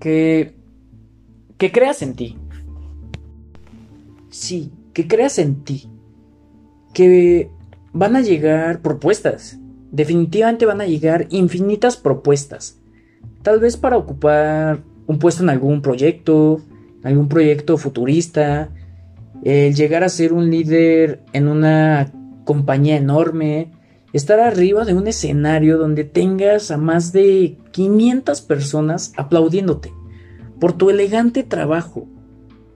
que, 0.00 0.54
que 1.56 1.72
creas 1.72 2.02
en 2.02 2.14
ti. 2.14 2.36
Sí, 4.30 4.72
que 4.92 5.06
creas 5.06 5.38
en 5.38 5.64
ti. 5.64 5.88
Que 6.92 7.50
van 7.92 8.16
a 8.16 8.20
llegar 8.20 8.82
propuestas. 8.82 9.58
Definitivamente 9.90 10.66
van 10.66 10.80
a 10.80 10.86
llegar 10.86 11.26
infinitas 11.30 11.96
propuestas. 11.96 12.78
Tal 13.42 13.60
vez 13.60 13.76
para 13.76 13.96
ocupar 13.96 14.82
un 15.06 15.18
puesto 15.18 15.42
en 15.42 15.50
algún 15.50 15.80
proyecto, 15.80 16.60
algún 17.02 17.28
proyecto 17.28 17.78
futurista, 17.78 18.70
el 19.42 19.74
llegar 19.74 20.04
a 20.04 20.08
ser 20.08 20.32
un 20.32 20.50
líder 20.50 21.22
en 21.32 21.48
una 21.48 22.12
compañía 22.44 22.96
enorme, 22.96 23.70
estar 24.12 24.40
arriba 24.40 24.84
de 24.84 24.94
un 24.94 25.06
escenario 25.06 25.78
donde 25.78 26.04
tengas 26.04 26.70
a 26.70 26.76
más 26.76 27.12
de 27.12 27.58
500 27.72 28.40
personas 28.42 29.12
aplaudiéndote 29.16 29.92
por 30.58 30.72
tu 30.72 30.90
elegante 30.90 31.42
trabajo. 31.42 32.08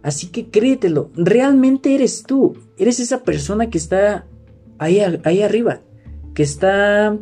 Así 0.02 0.28
que 0.28 0.48
créetelo, 0.48 1.10
realmente 1.14 1.94
eres 1.94 2.24
tú, 2.24 2.56
eres 2.76 3.00
esa 3.00 3.22
persona 3.22 3.70
que 3.70 3.78
está 3.78 4.26
ahí, 4.78 5.00
arriba, 5.00 5.80
que 6.34 6.42
está 6.42 7.16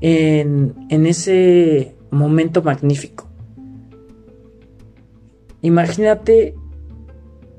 en, 0.00 0.74
en 0.88 1.06
ese 1.06 1.96
momento 2.10 2.62
magnífico. 2.62 3.28
Imagínate 5.62 6.54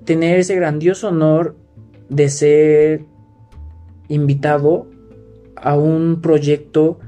tener 0.05 0.39
ese 0.39 0.55
grandioso 0.55 1.09
honor 1.09 1.57
de 2.07 2.29
ser 2.29 3.05
invitado 4.07 4.87
a 5.55 5.77
un 5.77 6.21
proyecto 6.21 6.99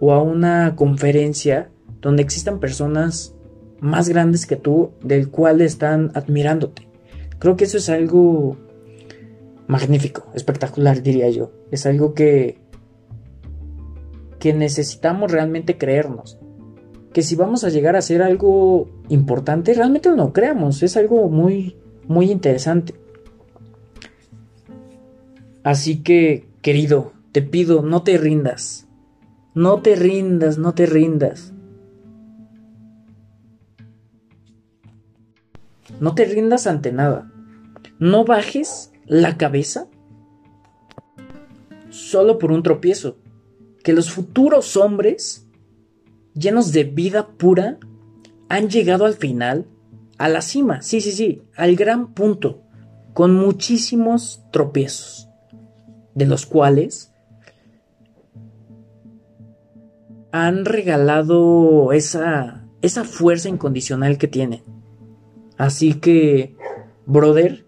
o 0.00 0.12
a 0.12 0.22
una 0.22 0.74
conferencia 0.76 1.70
donde 2.00 2.22
existan 2.22 2.58
personas 2.60 3.34
más 3.80 4.08
grandes 4.08 4.46
que 4.46 4.56
tú 4.56 4.92
del 5.02 5.28
cual 5.28 5.60
están 5.60 6.10
admirándote. 6.14 6.88
Creo 7.38 7.56
que 7.56 7.64
eso 7.64 7.78
es 7.78 7.88
algo 7.88 8.56
magnífico, 9.66 10.26
espectacular, 10.34 11.02
diría 11.02 11.28
yo. 11.30 11.50
Es 11.70 11.86
algo 11.86 12.14
que, 12.14 12.58
que 14.38 14.52
necesitamos 14.54 15.30
realmente 15.30 15.78
creernos. 15.78 16.38
Que 17.12 17.22
si 17.22 17.36
vamos 17.36 17.64
a 17.64 17.68
llegar 17.68 17.96
a 17.96 17.98
hacer 17.98 18.22
algo 18.22 18.88
importante, 19.08 19.74
realmente 19.74 20.08
no 20.08 20.16
lo 20.16 20.32
creamos. 20.32 20.82
Es 20.82 20.96
algo 20.96 21.28
muy, 21.28 21.76
muy 22.06 22.30
interesante. 22.30 22.94
Así 25.62 26.02
que, 26.02 26.46
querido, 26.60 27.12
te 27.32 27.42
pido, 27.42 27.82
no 27.82 28.02
te 28.02 28.18
rindas. 28.18 28.86
No 29.54 29.80
te 29.80 29.96
rindas, 29.96 30.58
no 30.58 30.74
te 30.74 30.86
rindas. 30.86 31.52
No 36.00 36.14
te 36.14 36.24
rindas 36.24 36.66
ante 36.66 36.92
nada. 36.92 37.30
No 37.98 38.24
bajes 38.24 38.92
la 39.06 39.36
cabeza 39.36 39.88
solo 41.90 42.38
por 42.38 42.52
un 42.52 42.62
tropiezo. 42.62 43.18
Que 43.82 43.92
los 43.92 44.10
futuros 44.10 44.76
hombres, 44.76 45.46
llenos 46.34 46.72
de 46.72 46.84
vida 46.84 47.28
pura, 47.28 47.78
han 48.48 48.68
llegado 48.68 49.06
al 49.06 49.14
final, 49.14 49.66
a 50.18 50.28
la 50.28 50.42
cima, 50.42 50.82
sí, 50.82 51.00
sí, 51.00 51.12
sí, 51.12 51.42
al 51.56 51.74
gran 51.74 52.14
punto, 52.14 52.62
con 53.12 53.34
muchísimos 53.34 54.44
tropiezos, 54.52 55.28
de 56.14 56.26
los 56.26 56.46
cuales 56.46 57.11
han 60.32 60.64
regalado 60.64 61.92
esa, 61.92 62.66
esa 62.80 63.04
fuerza 63.04 63.50
incondicional 63.50 64.16
que 64.16 64.28
tienen. 64.28 64.62
Así 65.58 65.94
que, 65.94 66.56
brother, 67.06 67.66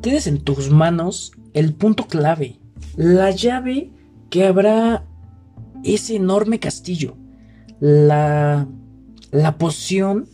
tienes 0.00 0.28
en 0.28 0.42
tus 0.42 0.70
manos 0.70 1.32
el 1.52 1.74
punto 1.74 2.06
clave, 2.06 2.60
la 2.96 3.32
llave 3.32 3.90
que 4.30 4.46
habrá 4.46 5.04
ese 5.82 6.16
enorme 6.16 6.60
castillo, 6.60 7.16
la, 7.80 8.68
la 9.32 9.58
poción 9.58 10.28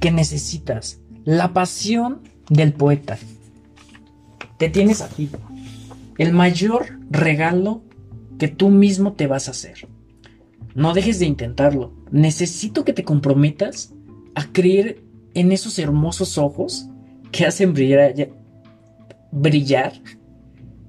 que 0.00 0.10
necesitas, 0.10 1.00
la 1.24 1.52
pasión 1.52 2.22
del 2.50 2.72
poeta. 2.72 3.18
Te 4.58 4.68
tienes 4.68 5.00
a 5.00 5.08
ti, 5.08 5.30
el 6.18 6.32
mayor 6.32 6.98
regalo 7.08 7.84
que 8.42 8.48
tú 8.48 8.70
mismo 8.70 9.12
te 9.12 9.28
vas 9.28 9.46
a 9.46 9.52
hacer. 9.52 9.86
No 10.74 10.94
dejes 10.94 11.20
de 11.20 11.26
intentarlo. 11.26 11.92
Necesito 12.10 12.84
que 12.84 12.92
te 12.92 13.04
comprometas 13.04 13.94
a 14.34 14.50
creer 14.50 15.04
en 15.34 15.52
esos 15.52 15.78
hermosos 15.78 16.38
ojos 16.38 16.88
que 17.30 17.46
hacen 17.46 17.72
brillar, 17.72 18.16
brillar 19.30 19.92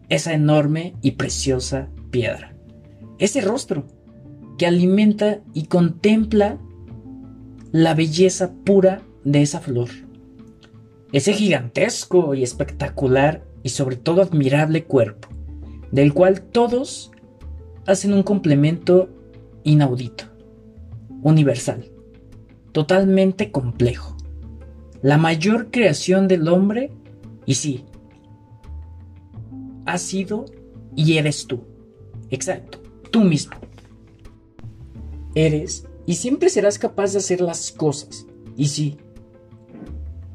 esa 0.09 0.33
enorme 0.33 0.95
y 1.03 1.11
preciosa 1.11 1.89
piedra. 2.09 2.55
Ese 3.19 3.39
rostro 3.39 3.85
que 4.57 4.65
alimenta 4.65 5.41
y 5.53 5.65
contempla 5.65 6.57
la 7.71 7.93
belleza 7.93 8.51
pura 8.65 9.03
de 9.25 9.43
esa 9.43 9.59
flor. 9.59 9.89
Ese 11.11 11.33
gigantesco 11.33 12.33
y 12.33 12.41
espectacular 12.41 13.43
y 13.61 13.69
sobre 13.69 13.95
todo 13.95 14.23
admirable 14.23 14.85
cuerpo, 14.85 15.27
del 15.91 16.15
cual 16.15 16.41
todos 16.41 17.11
hacen 17.85 18.13
un 18.13 18.23
complemento 18.23 19.09
inaudito, 19.63 20.25
universal 21.21 21.93
totalmente 22.73 23.51
complejo. 23.51 24.17
La 25.01 25.17
mayor 25.17 25.71
creación 25.71 26.27
del 26.27 26.49
hombre, 26.49 26.91
y 27.45 27.53
sí, 27.53 27.85
ha 29.85 29.97
sido 29.97 30.45
y 30.95 31.17
eres 31.17 31.47
tú. 31.47 31.61
Exacto, 32.29 32.81
tú 33.11 33.21
mismo. 33.21 33.53
Eres 35.35 35.87
y 36.05 36.15
siempre 36.15 36.49
serás 36.49 36.77
capaz 36.77 37.13
de 37.13 37.19
hacer 37.19 37.41
las 37.41 37.71
cosas. 37.71 38.25
Y 38.57 38.67
si 38.67 38.97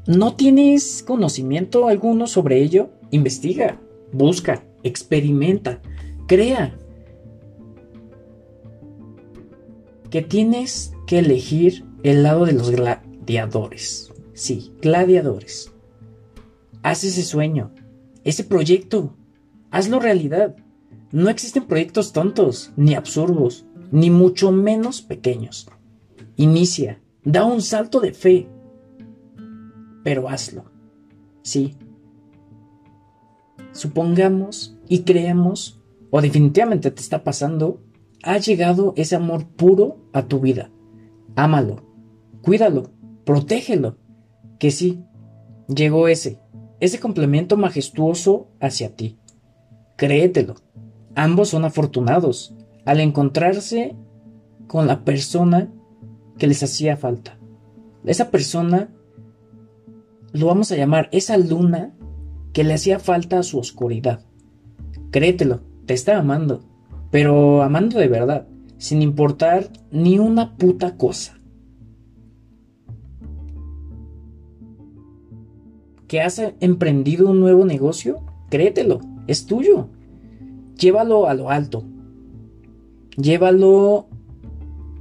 no 0.07 0.35
tienes 0.35 1.03
conocimiento 1.03 1.87
alguno 1.87 2.25
sobre 2.25 2.61
ello, 2.61 2.89
investiga, 3.11 3.79
busca, 4.11 4.63
experimenta, 4.83 5.81
crea. 6.27 6.77
Que 10.09 10.21
tienes 10.21 10.93
que 11.05 11.19
elegir 11.19 11.85
el 12.03 12.23
lado 12.23 12.45
de 12.45 12.53
los 12.53 12.71
gladiadores. 12.71 14.11
Sí, 14.33 14.73
gladiadores. 14.81 15.71
Haz 16.81 17.03
ese 17.03 17.23
sueño, 17.23 17.71
ese 18.23 18.43
proyecto. 18.43 19.15
Hazlo 19.69 19.99
realidad. 19.99 20.55
No 21.11 21.29
existen 21.29 21.65
proyectos 21.65 22.13
tontos, 22.13 22.71
ni 22.75 22.95
absurdos, 22.95 23.65
ni 23.91 24.09
mucho 24.09 24.51
menos 24.51 25.01
pequeños. 25.01 25.67
Inicia, 26.37 27.01
da 27.23 27.43
un 27.45 27.61
salto 27.61 27.99
de 27.99 28.13
fe. 28.13 28.47
Pero 30.03 30.29
hazlo. 30.29 30.65
Sí. 31.41 31.75
Supongamos 33.71 34.77
y 34.87 35.03
creemos, 35.03 35.81
o 36.09 36.21
definitivamente 36.21 36.91
te 36.91 37.01
está 37.01 37.23
pasando, 37.23 37.81
ha 38.23 38.37
llegado 38.37 38.93
ese 38.95 39.15
amor 39.15 39.47
puro 39.47 39.97
a 40.13 40.27
tu 40.27 40.39
vida. 40.39 40.71
Ámalo, 41.35 41.89
Cuídalo, 42.41 42.91
protégelo. 43.25 43.97
Que 44.59 44.71
sí, 44.71 45.03
llegó 45.67 46.07
ese, 46.07 46.39
ese 46.79 46.99
complemento 46.99 47.57
majestuoso 47.57 48.49
hacia 48.59 48.95
ti. 48.95 49.17
Créetelo. 49.95 50.55
Ambos 51.15 51.49
son 51.49 51.65
afortunados 51.65 52.55
al 52.85 52.99
encontrarse 52.99 53.95
con 54.67 54.87
la 54.87 55.03
persona 55.03 55.71
que 56.37 56.47
les 56.47 56.63
hacía 56.63 56.97
falta. 56.97 57.37
Esa 58.05 58.31
persona 58.31 58.89
lo 60.31 60.47
vamos 60.47 60.71
a 60.71 60.75
llamar 60.75 61.09
esa 61.11 61.37
luna 61.37 61.95
que 62.53 62.63
le 62.63 62.73
hacía 62.73 62.99
falta 62.99 63.39
a 63.39 63.43
su 63.43 63.59
oscuridad. 63.59 64.25
Créetelo, 65.11 65.61
te 65.85 65.93
está 65.93 66.17
amando, 66.17 66.63
pero 67.11 67.61
amando 67.63 67.99
de 67.99 68.07
verdad, 68.07 68.47
sin 68.77 69.01
importar 69.01 69.69
ni 69.91 70.19
una 70.19 70.55
puta 70.57 70.97
cosa. 70.97 71.39
que 76.09 76.21
has 76.21 76.41
emprendido 76.59 77.29
un 77.29 77.39
nuevo 77.39 77.65
negocio, 77.65 78.17
créetelo, 78.49 78.99
es 79.27 79.45
tuyo. 79.45 79.89
Llévalo 80.77 81.27
a 81.27 81.35
lo 81.35 81.51
alto. 81.51 81.83
Llévalo 83.15 84.07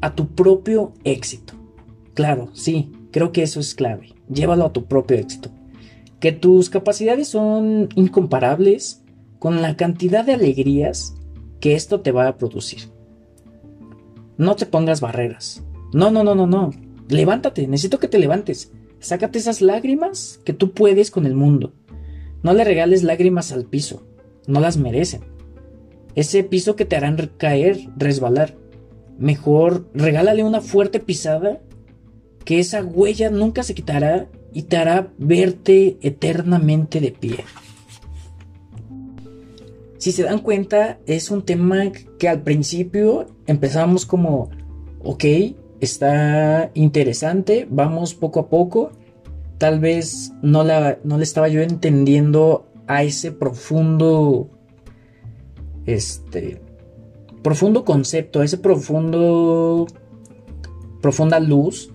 a 0.03 0.15
tu 0.15 0.29
propio 0.29 0.93
éxito. 1.05 1.55
Claro, 2.13 2.51
sí, 2.53 2.93
creo 3.11 3.33
que 3.33 3.43
eso 3.43 3.59
es 3.59 3.75
clave. 3.75 4.15
Llévalo 4.29 4.67
a 4.67 4.73
tu 4.75 4.85
propio 4.85 5.17
éxito. 5.17 5.49
Que 6.21 6.33
tus 6.33 6.69
capacidades 6.69 7.29
son 7.29 7.89
incomparables 7.95 9.03
con 9.39 9.63
la 9.63 9.77
cantidad 9.77 10.27
de 10.27 10.35
alegrías 10.35 11.15
que 11.61 11.75
esto 11.75 12.01
te 12.01 12.13
va 12.13 12.29
a 12.29 12.37
producir. 12.37 12.91
No 14.37 14.57
te 14.57 14.67
pongas 14.67 15.01
barreras. 15.01 15.65
No, 15.93 16.11
no, 16.11 16.23
no, 16.23 16.35
no, 16.35 16.47
no. 16.47 16.71
Levántate, 17.09 17.67
necesito 17.67 17.99
que 17.99 18.09
te 18.09 18.19
levantes. 18.19 18.73
Sácate 19.01 19.39
esas 19.39 19.61
lágrimas 19.61 20.41
que 20.45 20.53
tú 20.53 20.73
puedes 20.73 21.11
con 21.11 21.27
el 21.27 21.35
mundo. 21.35 21.73
No 22.43 22.53
le 22.53 22.65
regales 22.65 23.03
lágrimas 23.03 23.53
al 23.53 23.65
piso, 23.65 24.03
no 24.47 24.61
las 24.61 24.77
merecen. 24.77 25.23
Ese 26.15 26.45
piso 26.45 26.77
que 26.77 26.85
te 26.85 26.97
harán 26.97 27.31
caer, 27.37 27.89
resbalar. 27.97 28.57
Mejor 29.19 29.89
regálale 29.95 30.45
una 30.45 30.61
fuerte 30.61 31.01
pisada 31.01 31.61
que 32.45 32.61
esa 32.61 32.83
huella 32.83 33.31
nunca 33.31 33.63
se 33.63 33.75
quitará 33.75 34.29
y 34.53 34.63
te 34.63 34.77
hará 34.77 35.13
verte 35.19 35.99
eternamente 36.01 37.01
de 37.01 37.13
pie. 37.13 37.45
Si 39.99 40.13
se 40.13 40.23
dan 40.23 40.39
cuenta, 40.39 41.01
es 41.07 41.31
un 41.31 41.43
tema 41.45 41.91
que 42.19 42.29
al 42.29 42.43
principio 42.43 43.27
empezamos 43.47 44.07
como, 44.07 44.51
ok, 45.01 45.25
está 45.81 46.71
interesante, 46.75 47.67
vamos 47.69 48.15
poco 48.15 48.41
a 48.41 48.49
poco. 48.49 48.93
Tal 49.59 49.81
vez 49.81 50.33
no, 50.41 50.63
la, 50.63 50.99
no 51.03 51.19
le 51.19 51.25
estaba 51.25 51.49
yo 51.49 51.63
entendiendo 51.63 52.69
a 52.87 53.03
ese 53.03 53.33
profundo, 53.33 54.49
este, 55.85 56.63
profundo 57.43 57.85
concepto, 57.85 58.41
a 58.41 58.45
ese 58.45 58.59
profundo, 58.59 59.87
profunda 61.01 61.41
luz 61.41 61.93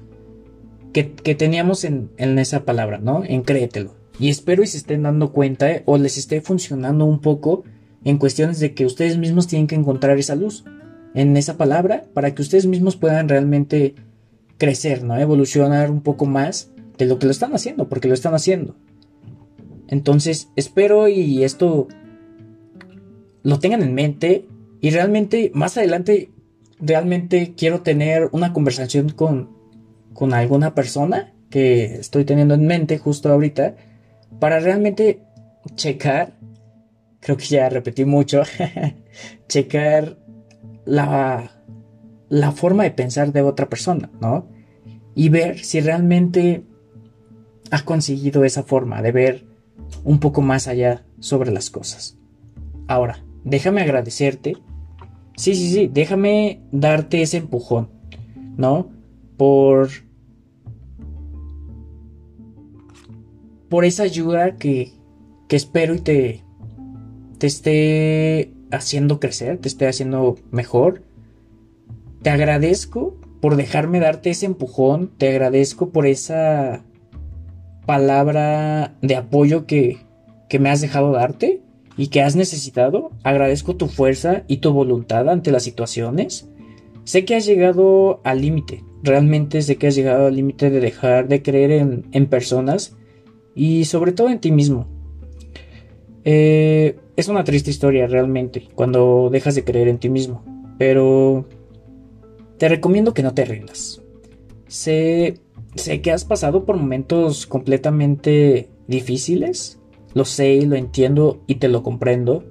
que, 0.94 1.04
teníamos 1.36 1.84
en, 1.84 2.12
esa 2.18 2.66
palabra, 2.66 3.00
¿no? 3.00 3.24
En 3.26 3.42
créetelo. 3.42 3.96
Y 4.20 4.30
espero 4.30 4.62
y 4.62 4.68
se 4.68 4.78
estén 4.78 5.04
dando 5.04 5.32
cuenta 5.32 5.82
o 5.86 5.98
les 5.98 6.18
esté 6.18 6.42
funcionando 6.42 7.06
un 7.06 7.20
poco 7.20 7.64
en 8.06 8.18
cuestiones 8.18 8.60
de 8.60 8.74
que 8.74 8.86
ustedes 8.86 9.18
mismos 9.18 9.48
tienen 9.48 9.68
que 9.68 9.76
encontrar 9.76 10.18
esa 10.18 10.36
luz 10.36 10.66
en 11.14 11.38
esa 11.38 11.58
palabra 11.58 12.06
para 12.14 12.34
que 12.34 12.42
ustedes 12.42 12.66
mismos 12.66 12.96
puedan 12.96 13.30
realmente 13.30 13.96
crecer, 14.58 15.04
¿no? 15.04 15.18
Evolucionar 15.18 15.92
un 15.92 16.02
poco 16.02 16.26
más 16.26 16.72
de 16.98 17.06
lo 17.06 17.20
que 17.20 17.26
lo 17.26 17.32
están 17.32 17.54
haciendo, 17.54 17.90
porque 17.90 18.08
lo 18.08 18.14
están 18.14 18.34
haciendo. 18.34 18.76
Entonces, 19.88 20.50
espero 20.56 21.08
y 21.08 21.44
esto 21.44 21.88
lo 23.44 23.60
tengan 23.60 23.84
en 23.84 23.94
mente 23.94 24.48
y 24.82 24.90
realmente 24.90 25.52
más 25.54 25.78
adelante 25.78 26.32
realmente 26.80 27.54
quiero 27.56 27.82
tener 27.82 28.30
una 28.32 28.54
conversación 28.54 29.10
con, 29.10 29.50
con 30.14 30.34
alguna 30.34 30.74
persona 30.74 31.34
que 31.50 31.96
estoy 31.96 32.26
teniendo 32.26 32.56
en 32.56 32.66
mente 32.66 32.98
justo 32.98 33.32
ahorita 33.32 33.76
para 34.40 34.60
realmente 34.60 35.22
checar, 35.76 36.34
creo 37.24 37.38
que 37.38 37.46
ya 37.46 37.70
repetí 37.70 38.04
mucho, 38.04 38.44
checar 39.48 40.18
la, 40.86 41.52
la 42.28 42.52
forma 42.52 42.84
de 42.84 42.92
pensar 42.92 43.32
de 43.32 43.42
otra 43.42 43.70
persona, 43.70 44.12
¿no? 44.20 44.48
Y 45.16 45.30
ver 45.30 45.60
si 45.60 45.80
realmente 45.80 46.66
ha 47.72 47.86
conseguido 47.86 48.44
esa 48.44 48.64
forma 48.64 49.02
de 49.02 49.12
ver 49.14 49.46
un 50.04 50.20
poco 50.20 50.42
más 50.42 50.68
allá 50.68 51.06
sobre 51.20 51.52
las 51.52 51.70
cosas. 51.70 52.18
Ahora, 52.88 53.24
déjame 53.46 53.82
agradecerte. 53.82 54.58
Sí, 55.38 55.56
sí, 55.56 55.72
sí, 55.72 55.90
déjame 55.92 56.62
darte 56.72 57.22
ese 57.22 57.38
empujón, 57.38 57.90
¿no? 58.58 58.92
Por... 59.38 59.90
Por 63.70 63.86
esa 63.86 64.04
ayuda 64.04 64.58
que, 64.58 64.92
que 65.48 65.56
espero 65.56 65.96
y 65.96 66.00
te, 66.00 66.43
te 67.44 67.48
esté 67.48 68.54
haciendo 68.72 69.20
crecer, 69.20 69.58
te 69.58 69.68
esté 69.68 69.86
haciendo 69.86 70.38
mejor. 70.52 71.02
Te 72.22 72.30
agradezco 72.30 73.18
por 73.42 73.58
dejarme 73.58 74.00
darte 74.00 74.30
ese 74.30 74.46
empujón, 74.46 75.12
te 75.18 75.28
agradezco 75.28 75.90
por 75.90 76.08
esa 76.08 76.86
palabra 77.86 78.96
de 79.02 79.18
apoyo 79.18 79.66
que, 79.66 79.98
que 80.48 80.58
me 80.58 80.70
has 80.70 80.80
dejado 80.80 81.12
darte 81.12 81.62
y 81.98 82.08
que 82.08 82.22
has 82.22 82.38
necesitado. 82.38 83.12
Agradezco 83.24 83.76
tu 83.76 83.90
fuerza 83.90 84.44
y 84.48 84.58
tu 84.58 84.72
voluntad 84.72 85.28
ante 85.28 85.52
las 85.52 85.64
situaciones. 85.64 86.48
Sé 87.04 87.26
que 87.26 87.36
has 87.36 87.46
llegado 87.46 88.22
al 88.24 88.40
límite, 88.40 88.86
realmente 89.04 89.62
sé 89.64 89.76
que 89.76 89.88
has 89.88 89.96
llegado 89.96 90.28
al 90.28 90.36
límite 90.38 90.70
de 90.70 90.80
dejar 90.80 91.28
de 91.28 91.42
creer 91.42 91.72
en, 91.72 92.06
en, 92.14 92.28
personas 92.28 92.96
y 93.54 93.84
sobre 93.84 94.14
todo 94.14 94.30
en 94.30 94.40
ti 94.40 94.54
mismo. 94.54 94.88
Eh, 96.24 96.96
es 97.16 97.28
una 97.28 97.44
triste 97.44 97.70
historia 97.70 98.08
realmente 98.08 98.68
cuando 98.74 99.30
dejas 99.32 99.56
de 99.56 99.64
creer 99.64 99.88
en 99.88 100.00
ti 100.00 100.10
mismo, 100.10 100.44
pero 100.78 101.46
te 102.58 102.70
recomiendo 102.70 103.14
que 103.14 103.24
no 103.24 103.34
te 103.34 103.46
rindas. 103.46 104.02
Sé, 104.68 105.40
sé 105.76 106.02
que 106.02 106.12
has 106.12 106.26
pasado 106.26 106.66
por 106.66 106.78
momentos 106.78 107.46
completamente 107.46 108.70
difíciles, 108.88 109.80
lo 110.14 110.26
sé 110.26 110.54
y 110.54 110.66
lo 110.66 110.76
entiendo 110.76 111.42
y 111.48 111.56
te 111.56 111.68
lo 111.68 111.84
comprendo, 111.84 112.44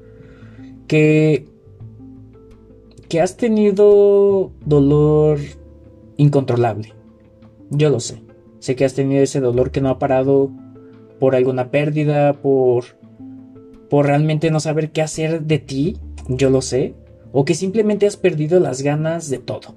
que, 0.87 1.47
que 3.09 3.21
has 3.21 3.37
tenido 3.37 4.53
dolor 4.65 5.39
incontrolable. 6.17 6.95
Yo 7.71 7.91
lo 7.91 8.01
sé. 8.01 8.23
Sé 8.61 8.77
que 8.77 8.85
has 8.85 8.95
tenido 8.95 9.23
ese 9.23 9.41
dolor 9.41 9.73
que 9.73 9.81
no 9.81 9.89
ha 9.89 9.99
parado 9.99 10.51
por 11.19 11.35
alguna 11.35 11.71
pérdida, 11.71 12.35
por, 12.35 12.85
por 13.93 14.07
realmente 14.07 14.51
no 14.51 14.59
saber 14.59 14.91
qué 14.91 15.03
hacer 15.03 15.43
de 15.43 15.59
ti, 15.59 15.99
yo 16.27 16.49
lo 16.49 16.63
sé, 16.63 16.95
o 17.31 17.45
que 17.45 17.55
simplemente 17.55 18.07
has 18.07 18.17
perdido 18.17 18.59
las 18.59 18.81
ganas 18.81 19.29
de 19.29 19.37
todo. 19.37 19.75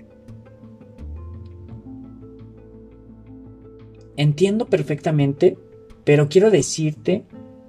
Entiendo 4.16 4.68
perfectamente, 4.68 5.58
pero 6.06 6.30
quiero 6.30 6.50
decirte 6.50 7.26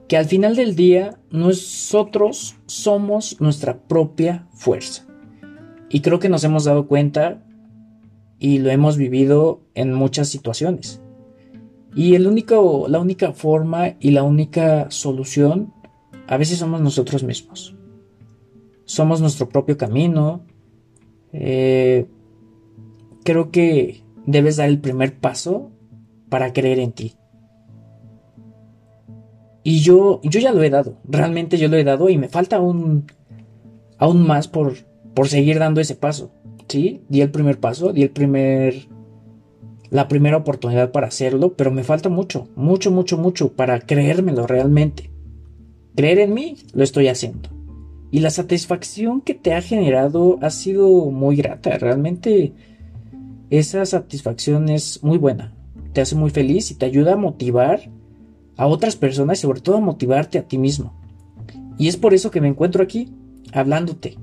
que 0.07 0.17
al 0.17 0.27
final 0.27 0.55
del 0.55 0.77
día 0.77 1.19
nosotros 1.33 2.55
somos 2.67 3.41
nuestra 3.41 3.81
propia 3.81 4.47
fuerza. 4.53 5.05
Y 5.91 5.99
creo 5.99 6.21
que 6.21 6.29
nos 6.29 6.45
hemos 6.45 6.63
dado 6.63 6.87
cuenta 6.87 7.43
y 8.39 8.59
lo 8.59 8.71
hemos 8.71 8.97
vivido 8.97 9.63
en 9.75 9.93
muchas 9.93 10.29
situaciones. 10.29 11.03
Y 11.97 12.15
el 12.15 12.29
único, 12.29 12.87
la 12.89 13.01
única 13.01 13.33
forma 13.33 13.97
y 13.99 14.13
la 14.13 14.23
única 14.23 14.93
solución 14.93 15.73
a 16.29 16.37
veces 16.37 16.59
somos 16.59 16.81
nosotros 16.81 17.23
mismos. 17.23 17.75
Somos 18.85 19.21
nuestro 19.21 19.49
propio 19.49 19.77
camino. 19.77 20.45
Eh, 21.33 22.07
creo 23.25 23.51
que 23.51 24.03
debes 24.27 24.57
dar 24.57 24.69
el 24.69 24.81
primer 24.81 25.19
paso 25.19 25.71
para 26.29 26.53
creer 26.53 26.79
en 26.79 26.93
ti. 26.93 27.15
Y 29.63 29.81
yo, 29.81 30.21
yo 30.23 30.39
ya 30.39 30.53
lo 30.53 30.63
he 30.63 30.71
dado, 30.71 30.99
realmente 31.09 31.59
yo 31.59 31.67
lo 31.67 31.77
he 31.77 31.83
dado 31.83 32.09
y 32.09 32.17
me 32.19 32.29
falta 32.29 32.55
aún, 32.55 33.07
aún 33.99 34.25
más 34.25 34.47
por, 34.47 34.75
por 35.13 35.27
seguir 35.27 35.59
dando 35.59 35.81
ese 35.81 35.97
paso. 35.97 36.31
Sí, 36.69 37.03
di 37.09 37.21
el 37.21 37.33
primer 37.33 37.59
paso, 37.59 37.93
di 37.93 38.03
el 38.05 38.11
primer, 38.11 38.87
la 39.91 40.07
primera 40.07 40.37
oportunidad 40.37 40.93
para 40.93 41.09
hacerlo, 41.09 41.55
pero 41.55 41.73
me 41.73 41.83
falta 41.83 42.09
mucho, 42.09 42.49
mucho, 42.55 42.93
mucho, 42.93 43.19
mucho 43.19 43.55
para 43.55 43.81
creérmelo 43.81 44.47
realmente. 44.47 45.11
Creer 45.97 46.19
en 46.19 46.35
mí, 46.35 46.57
lo 46.75 46.85
estoy 46.85 47.09
haciendo. 47.09 47.49
Y 48.11 48.21
la 48.21 48.31
satisfacción 48.31 49.21
que 49.21 49.35
te 49.35 49.55
ha 49.55 49.63
generado 49.63 50.39
ha 50.43 50.51
sido 50.51 51.11
muy 51.11 51.37
grata, 51.37 51.77
realmente 51.79 52.53
esa 53.51 53.85
satisfacción 53.87 54.69
es 54.69 55.03
muy 55.03 55.19
buena, 55.19 55.55
te 55.93 56.01
hace 56.01 56.15
muy 56.15 56.31
feliz 56.31 56.71
y 56.71 56.75
te 56.75 56.87
ayuda 56.87 57.15
a 57.15 57.17
motivar 57.17 57.91
a 58.57 58.67
otras 58.67 58.97
personas 58.97 59.39
y 59.39 59.43
sobre 59.43 59.61
todo 59.61 59.77
a 59.77 59.81
motivarte 59.81 60.39
a 60.39 60.47
ti 60.47 60.59
mismo. 60.59 60.95
Y 61.79 61.89
es 61.89 61.97
por 61.97 62.15
eso 62.15 62.31
que 62.31 62.41
me 62.41 62.49
encuentro 62.49 62.83
aquí, 62.83 63.11
hablándote. 63.53 64.17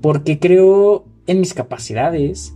Porque 0.00 0.38
creo 0.38 1.04
en 1.26 1.40
mis 1.40 1.54
capacidades, 1.54 2.54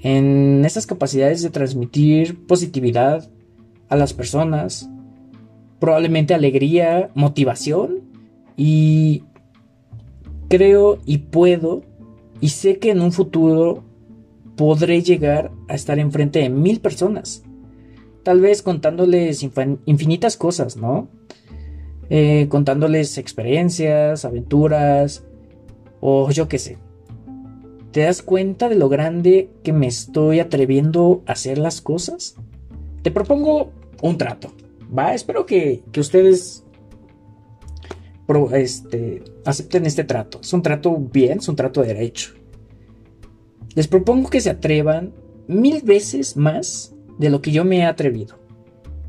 en 0.00 0.64
esas 0.64 0.86
capacidades 0.86 1.42
de 1.42 1.50
transmitir 1.50 2.46
positividad 2.46 3.30
a 3.88 3.96
las 3.96 4.12
personas, 4.12 4.88
probablemente 5.80 6.34
alegría, 6.34 7.10
motivación 7.14 8.02
y 8.56 9.24
creo 10.48 10.98
y 11.06 11.18
puedo 11.18 11.82
y 12.40 12.50
sé 12.50 12.78
que 12.78 12.90
en 12.90 13.00
un 13.00 13.12
futuro 13.12 13.82
podré 14.56 15.02
llegar 15.02 15.50
a 15.68 15.74
estar 15.74 15.98
enfrente 15.98 16.38
de 16.38 16.50
mil 16.50 16.80
personas 16.80 17.42
tal 18.22 18.40
vez 18.40 18.62
contándoles 18.62 19.42
infinitas 19.42 20.36
cosas, 20.36 20.76
¿no? 20.76 21.08
Eh, 22.10 22.46
contándoles 22.48 23.18
experiencias, 23.18 24.24
aventuras, 24.24 25.24
o 26.00 26.30
yo 26.30 26.48
qué 26.48 26.58
sé. 26.58 26.78
¿Te 27.92 28.02
das 28.02 28.22
cuenta 28.22 28.68
de 28.68 28.76
lo 28.76 28.88
grande 28.88 29.50
que 29.62 29.72
me 29.72 29.86
estoy 29.86 30.40
atreviendo 30.40 31.22
a 31.26 31.32
hacer 31.32 31.58
las 31.58 31.80
cosas? 31.80 32.36
Te 33.02 33.10
propongo 33.10 33.72
un 34.02 34.18
trato, 34.18 34.52
¿va? 34.96 35.14
Espero 35.14 35.46
que, 35.46 35.82
que 35.92 36.00
ustedes 36.00 36.64
este, 38.52 39.24
acepten 39.44 39.86
este 39.86 40.04
trato. 40.04 40.40
Es 40.40 40.52
un 40.52 40.62
trato 40.62 40.96
bien, 40.96 41.38
es 41.38 41.48
un 41.48 41.56
trato 41.56 41.82
derecho. 41.82 42.32
Les 43.74 43.88
propongo 43.88 44.30
que 44.30 44.40
se 44.40 44.50
atrevan 44.50 45.12
mil 45.48 45.82
veces 45.82 46.36
más 46.36 46.94
de 47.18 47.30
lo 47.30 47.42
que 47.42 47.50
yo 47.50 47.64
me 47.64 47.78
he 47.78 47.84
atrevido. 47.84 48.38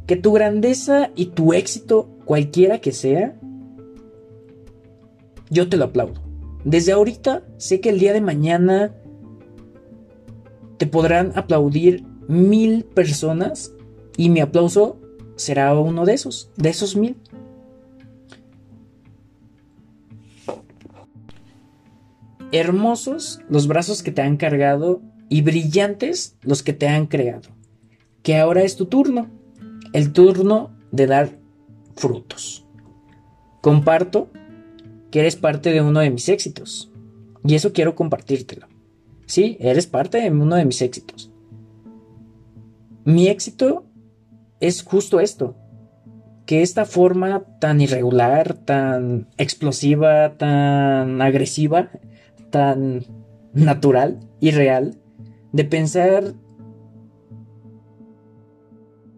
Que 0.08 0.16
tu 0.16 0.34
grandeza 0.34 1.12
y 1.16 1.28
tu 1.28 1.54
éxito, 1.54 2.10
cualquiera 2.26 2.80
que 2.80 2.92
sea, 2.92 3.40
yo 5.50 5.70
te 5.70 5.78
lo 5.78 5.86
aplaudo. 5.86 6.22
Desde 6.64 6.92
ahorita 6.92 7.44
sé 7.58 7.80
que 7.82 7.90
el 7.90 8.00
día 8.00 8.14
de 8.14 8.22
mañana 8.22 8.96
te 10.78 10.88
podrán 10.88 11.32
aplaudir 11.36 12.06
mil 12.28 12.86
personas 12.86 13.74
y 14.18 14.30
mi 14.30 14.40
aplauso 14.40 15.01
será 15.42 15.74
uno 15.78 16.06
de 16.06 16.14
esos, 16.14 16.50
de 16.58 16.70
esos 16.70 16.96
mil. 16.96 17.18
Hermosos 22.52 23.42
los 23.50 23.68
brazos 23.68 24.04
que 24.04 24.12
te 24.12 24.22
han 24.22 24.38
cargado 24.38 25.02
y 25.30 25.42
brillantes 25.42 26.36
los 26.42 26.64
que 26.64 26.74
te 26.74 26.88
han 26.88 27.08
creado 27.08 27.50
que 28.24 28.38
ahora 28.38 28.64
es 28.64 28.76
tu 28.76 28.86
turno, 28.86 29.30
el 29.94 30.14
turno 30.14 30.72
de 30.92 31.08
dar 31.08 31.40
frutos. 31.96 32.66
Comparto 33.62 34.30
que 35.10 35.20
eres 35.20 35.36
parte 35.36 35.72
de 35.72 35.82
uno 35.82 36.00
de 36.00 36.10
mis 36.10 36.30
éxitos 36.30 36.92
y 37.44 37.56
eso 37.56 37.74
quiero 37.74 37.96
compartírtelo. 37.96 38.68
Sí, 39.26 39.58
eres 39.60 39.88
parte 39.88 40.20
de 40.20 40.30
uno 40.30 40.56
de 40.56 40.66
mis 40.66 40.82
éxitos. 40.82 41.32
Mi 43.04 43.28
éxito 43.28 43.86
es 44.62 44.84
justo 44.84 45.20
esto, 45.20 45.56
que 46.46 46.62
esta 46.62 46.86
forma 46.86 47.44
tan 47.60 47.82
irregular, 47.82 48.54
tan 48.54 49.28
explosiva, 49.38 50.38
tan 50.38 51.22
agresiva, 51.22 51.90
tan 52.50 53.06
natural 53.54 54.20
y 54.40 54.52
real 54.52 54.98
de 55.52 55.66
pensar 55.66 56.34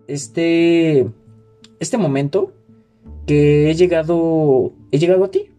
este, 0.08 1.08
este 1.80 1.98
momento 1.98 2.54
que 3.26 3.70
he 3.70 3.76
llegado, 3.76 4.74
he 4.92 5.00
llegado 5.00 5.26
a 5.26 5.32
ti. 5.32 5.50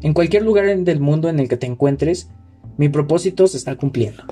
En 0.00 0.14
cualquier 0.14 0.42
lugar 0.42 0.76
del 0.76 1.00
mundo 1.00 1.28
en 1.28 1.38
el 1.38 1.48
que 1.48 1.56
te 1.56 1.66
encuentres, 1.66 2.28
mi 2.76 2.88
propósito 2.88 3.46
se 3.46 3.56
está 3.56 3.76
cumpliendo. 3.76 4.24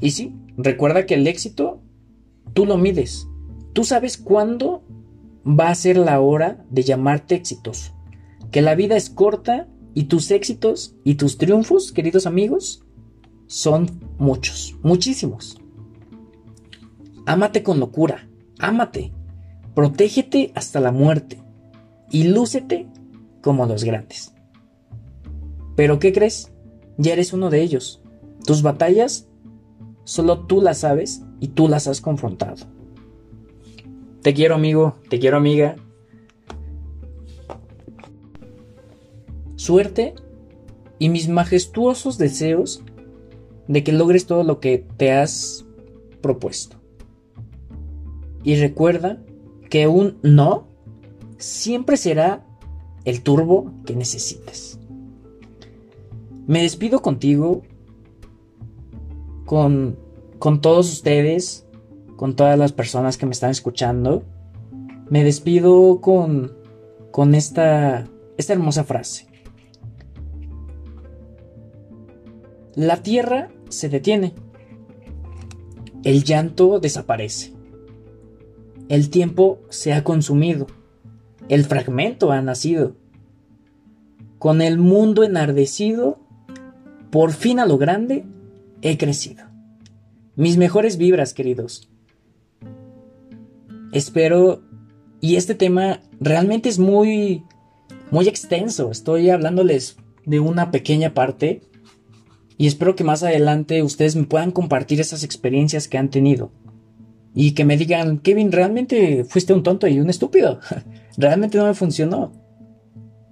Y 0.00 0.10
sí, 0.12 0.34
recuerda 0.56 1.06
que 1.06 1.14
el 1.14 1.26
éxito 1.26 1.80
tú 2.54 2.64
lo 2.64 2.78
mides. 2.78 3.28
Tú 3.76 3.84
sabes 3.84 4.16
cuándo 4.16 4.82
va 5.46 5.68
a 5.68 5.74
ser 5.74 5.98
la 5.98 6.18
hora 6.22 6.64
de 6.70 6.82
llamarte 6.82 7.34
exitoso. 7.34 7.92
Que 8.50 8.62
la 8.62 8.74
vida 8.74 8.96
es 8.96 9.10
corta 9.10 9.68
y 9.92 10.04
tus 10.04 10.30
éxitos 10.30 10.96
y 11.04 11.16
tus 11.16 11.36
triunfos, 11.36 11.92
queridos 11.92 12.24
amigos, 12.24 12.86
son 13.48 14.00
muchos, 14.16 14.76
muchísimos. 14.82 15.60
Ámate 17.26 17.62
con 17.62 17.78
locura, 17.78 18.26
ámate, 18.58 19.12
protégete 19.74 20.52
hasta 20.54 20.80
la 20.80 20.90
muerte 20.90 21.42
y 22.10 22.28
lúcete 22.28 22.86
como 23.42 23.66
los 23.66 23.84
grandes. 23.84 24.32
Pero 25.76 25.98
¿qué 25.98 26.14
crees? 26.14 26.50
Ya 26.96 27.12
eres 27.12 27.34
uno 27.34 27.50
de 27.50 27.60
ellos. 27.60 28.00
Tus 28.46 28.62
batallas 28.62 29.28
solo 30.04 30.46
tú 30.46 30.62
las 30.62 30.78
sabes 30.78 31.24
y 31.40 31.48
tú 31.48 31.68
las 31.68 31.88
has 31.88 32.00
confrontado. 32.00 32.74
Te 34.26 34.34
quiero 34.34 34.56
amigo, 34.56 34.96
te 35.08 35.20
quiero 35.20 35.36
amiga. 35.36 35.76
Suerte 39.54 40.16
y 40.98 41.10
mis 41.10 41.28
majestuosos 41.28 42.18
deseos 42.18 42.82
de 43.68 43.84
que 43.84 43.92
logres 43.92 44.26
todo 44.26 44.42
lo 44.42 44.58
que 44.58 44.84
te 44.96 45.12
has 45.12 45.64
propuesto. 46.22 46.76
Y 48.42 48.56
recuerda 48.56 49.22
que 49.70 49.86
un 49.86 50.18
no 50.24 50.66
siempre 51.38 51.96
será 51.96 52.44
el 53.04 53.22
turbo 53.22 53.70
que 53.84 53.94
necesites. 53.94 54.80
Me 56.48 56.62
despido 56.62 57.00
contigo, 57.00 57.62
con, 59.44 59.96
con 60.40 60.60
todos 60.60 60.92
ustedes, 60.92 61.65
con 62.16 62.34
todas 62.34 62.58
las 62.58 62.72
personas 62.72 63.16
que 63.16 63.26
me 63.26 63.32
están 63.32 63.50
escuchando. 63.50 64.24
Me 65.08 65.22
despido 65.22 66.00
con, 66.00 66.52
con 67.12 67.34
esta, 67.34 68.08
esta 68.36 68.52
hermosa 68.52 68.84
frase. 68.84 69.26
La 72.74 73.02
tierra 73.02 73.48
se 73.68 73.88
detiene. 73.88 74.34
El 76.04 76.24
llanto 76.24 76.78
desaparece. 76.80 77.52
El 78.88 79.10
tiempo 79.10 79.60
se 79.68 79.92
ha 79.92 80.04
consumido. 80.04 80.66
El 81.48 81.64
fragmento 81.64 82.32
ha 82.32 82.40
nacido. 82.42 82.96
Con 84.38 84.60
el 84.60 84.78
mundo 84.78 85.24
enardecido, 85.24 86.20
por 87.10 87.32
fin 87.32 87.58
a 87.60 87.66
lo 87.66 87.78
grande 87.78 88.24
he 88.82 88.98
crecido. 88.98 89.44
Mis 90.36 90.56
mejores 90.58 90.98
vibras, 90.98 91.32
queridos. 91.32 91.88
Espero, 93.92 94.62
y 95.20 95.36
este 95.36 95.54
tema 95.54 96.00
realmente 96.20 96.68
es 96.68 96.78
muy, 96.78 97.44
muy 98.10 98.28
extenso. 98.28 98.90
Estoy 98.90 99.30
hablándoles 99.30 99.96
de 100.24 100.40
una 100.40 100.70
pequeña 100.70 101.14
parte 101.14 101.62
y 102.58 102.66
espero 102.66 102.96
que 102.96 103.04
más 103.04 103.22
adelante 103.22 103.82
ustedes 103.82 104.16
me 104.16 104.24
puedan 104.24 104.50
compartir 104.50 105.00
esas 105.00 105.22
experiencias 105.22 105.88
que 105.88 105.98
han 105.98 106.10
tenido 106.10 106.50
y 107.34 107.52
que 107.52 107.66
me 107.66 107.76
digan, 107.76 108.18
Kevin, 108.18 108.50
realmente 108.50 109.24
fuiste 109.24 109.52
un 109.52 109.62
tonto 109.62 109.86
y 109.86 110.00
un 110.00 110.08
estúpido. 110.08 110.58
realmente 111.18 111.58
no 111.58 111.66
me 111.66 111.74
funcionó. 111.74 112.32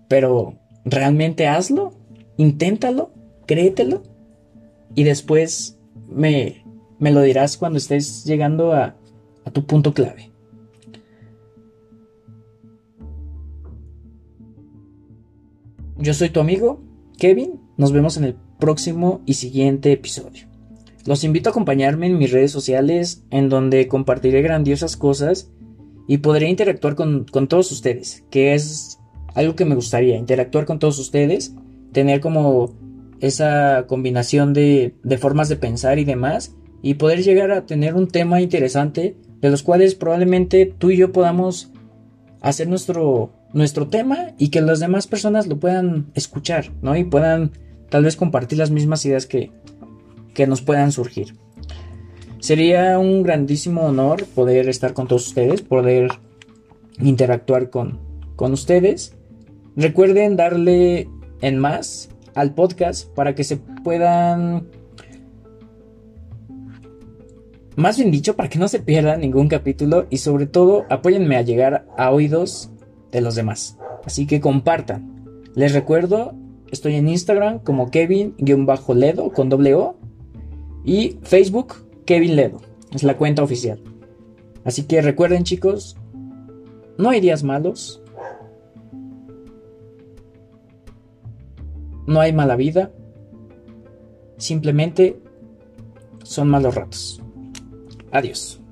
Pero 0.09 0.59
realmente 0.85 1.47
hazlo, 1.47 1.95
inténtalo, 2.37 3.13
créetelo 3.47 4.03
y 4.95 5.05
después 5.05 5.79
me, 6.07 6.65
me 6.99 7.11
lo 7.13 7.23
dirás 7.23 7.57
cuando 7.57 7.79
estés 7.79 8.25
llegando 8.25 8.73
a, 8.73 8.97
a 9.47 9.51
tu 9.51 9.65
punto 9.65 9.95
clave. 9.95 10.34
Yo 16.05 16.13
soy 16.13 16.29
tu 16.29 16.41
amigo, 16.41 16.83
Kevin. 17.17 17.63
Nos 17.79 17.93
vemos 17.93 18.19
en 18.19 18.25
el 18.25 18.37
próximo 18.61 19.23
y 19.25 19.35
siguiente 19.35 19.91
episodio. 19.91 20.47
Los 21.07 21.25
invito 21.25 21.49
a 21.49 21.53
acompañarme 21.53 22.09
en 22.09 22.19
mis 22.19 22.31
redes 22.31 22.53
sociales 22.53 23.25
en 23.31 23.49
donde 23.49 23.89
compartiré 23.89 24.43
grandiosas 24.43 24.99
cosas 24.99 25.51
y 26.07 26.19
podré 26.19 26.51
interactuar 26.51 26.95
con, 26.95 27.25
todos 27.49 27.73
ustedes, 27.73 28.23
que 28.31 28.53
es 28.53 28.99
algo 29.35 29.57
que 29.57 29.65
me 29.65 29.77
gustaría, 29.77 30.19
interactuar 30.19 30.67
con 30.67 30.79
todos 30.79 30.99
ustedes, 30.99 31.55
tener 31.93 32.21
como 32.21 32.75
esa 33.21 33.87
combinación 33.87 34.53
de, 34.53 34.97
de 35.03 35.17
formas 35.17 35.49
de 35.49 35.57
pensar 35.57 35.99
y 35.99 36.05
demás 36.05 36.55
y 36.83 36.95
poder 36.95 37.23
llegar 37.23 37.51
a 37.51 37.65
tener 37.65 37.95
un 37.95 38.09
tema 38.09 38.43
interesante 38.43 39.17
de 39.41 39.51
los 39.51 39.63
cuales 39.63 39.95
probablemente 39.95 40.67
tú 40.67 40.91
y 40.91 40.99
yo 40.99 41.13
podamos 41.13 41.73
hacer 42.45 42.69
nuestro, 42.69 43.31
nuestro 43.55 43.89
tema 43.89 44.33
y 44.39 44.49
que 44.51 44.61
las 44.61 44.79
demás 44.79 45.07
personas 45.07 45.47
lo 45.47 45.59
puedan 45.59 46.11
escuchar, 46.15 46.71
¿no? 46.83 46.95
Y 46.95 47.03
puedan 47.03 47.53
tal 47.89 48.05
vez 48.05 48.17
compartir 48.17 48.59
las 48.59 48.71
mismas 48.71 49.05
ideas 49.07 49.27
que, 49.27 49.51
que 50.35 50.47
nos 50.47 50.61
puedan 50.61 50.93
surgir. 50.93 51.35
Sería 52.41 52.99
un 52.99 53.23
grandísimo 53.23 53.87
honor 53.87 54.27
poder 54.27 54.69
estar 54.69 54.93
con 54.93 55.09
todos 55.09 55.27
ustedes, 55.27 55.63
poder 55.63 56.11
interactuar 57.01 57.71
con, 57.71 57.99
con 58.37 58.53
ustedes. 58.53 59.15
Recuerden 59.75 60.37
darle 60.37 61.09
en 61.41 61.59
más 61.59 62.11
al 62.35 62.53
podcast 62.53 63.09
para 63.15 63.35
que 63.35 63.45
se 63.45 63.57
puedan... 63.57 64.69
Más 67.77 67.97
bien 67.97 68.13
dicho, 68.13 68.37
para 68.37 68.49
que 68.49 68.59
no 68.59 68.69
se 68.69 68.79
pierdan 68.79 69.21
ningún 69.21 69.49
capítulo 69.49 70.07
y 70.09 70.19
sobre 70.19 70.47
todo 70.47 70.85
apóyenme 70.91 71.37
a 71.37 71.43
llegar 71.43 71.87
a 71.97 72.13
oídos 72.13 72.71
de 73.11 73.21
los 73.21 73.35
demás. 73.35 73.79
Así 74.05 74.27
que 74.27 74.41
compartan. 74.41 75.43
Les 75.55 75.73
recuerdo, 75.73 76.35
estoy 76.71 76.95
en 76.95 77.09
Instagram 77.09 77.59
como 77.61 77.91
Kevin-Ledo 77.91 79.33
con 79.33 79.49
doble 79.49 79.75
O 79.75 79.97
y 80.85 81.19
Facebook, 81.23 81.75
Kevin 82.05 82.37
Ledo. 82.37 82.61
Es 82.93 83.03
la 83.03 83.17
cuenta 83.17 83.43
oficial. 83.43 83.81
Así 84.65 84.85
que 84.85 85.03
recuerden 85.03 85.43
chicos, 85.43 85.97
no 86.97 87.11
hay 87.11 87.21
días 87.21 87.43
malos. 87.43 88.03
No 92.07 92.21
hay 92.21 92.33
mala 92.33 92.55
vida. 92.55 92.93
Simplemente 94.37 95.19
son 96.23 96.49
malos 96.49 96.75
ratos. 96.75 97.24
Adiós. 98.15 98.64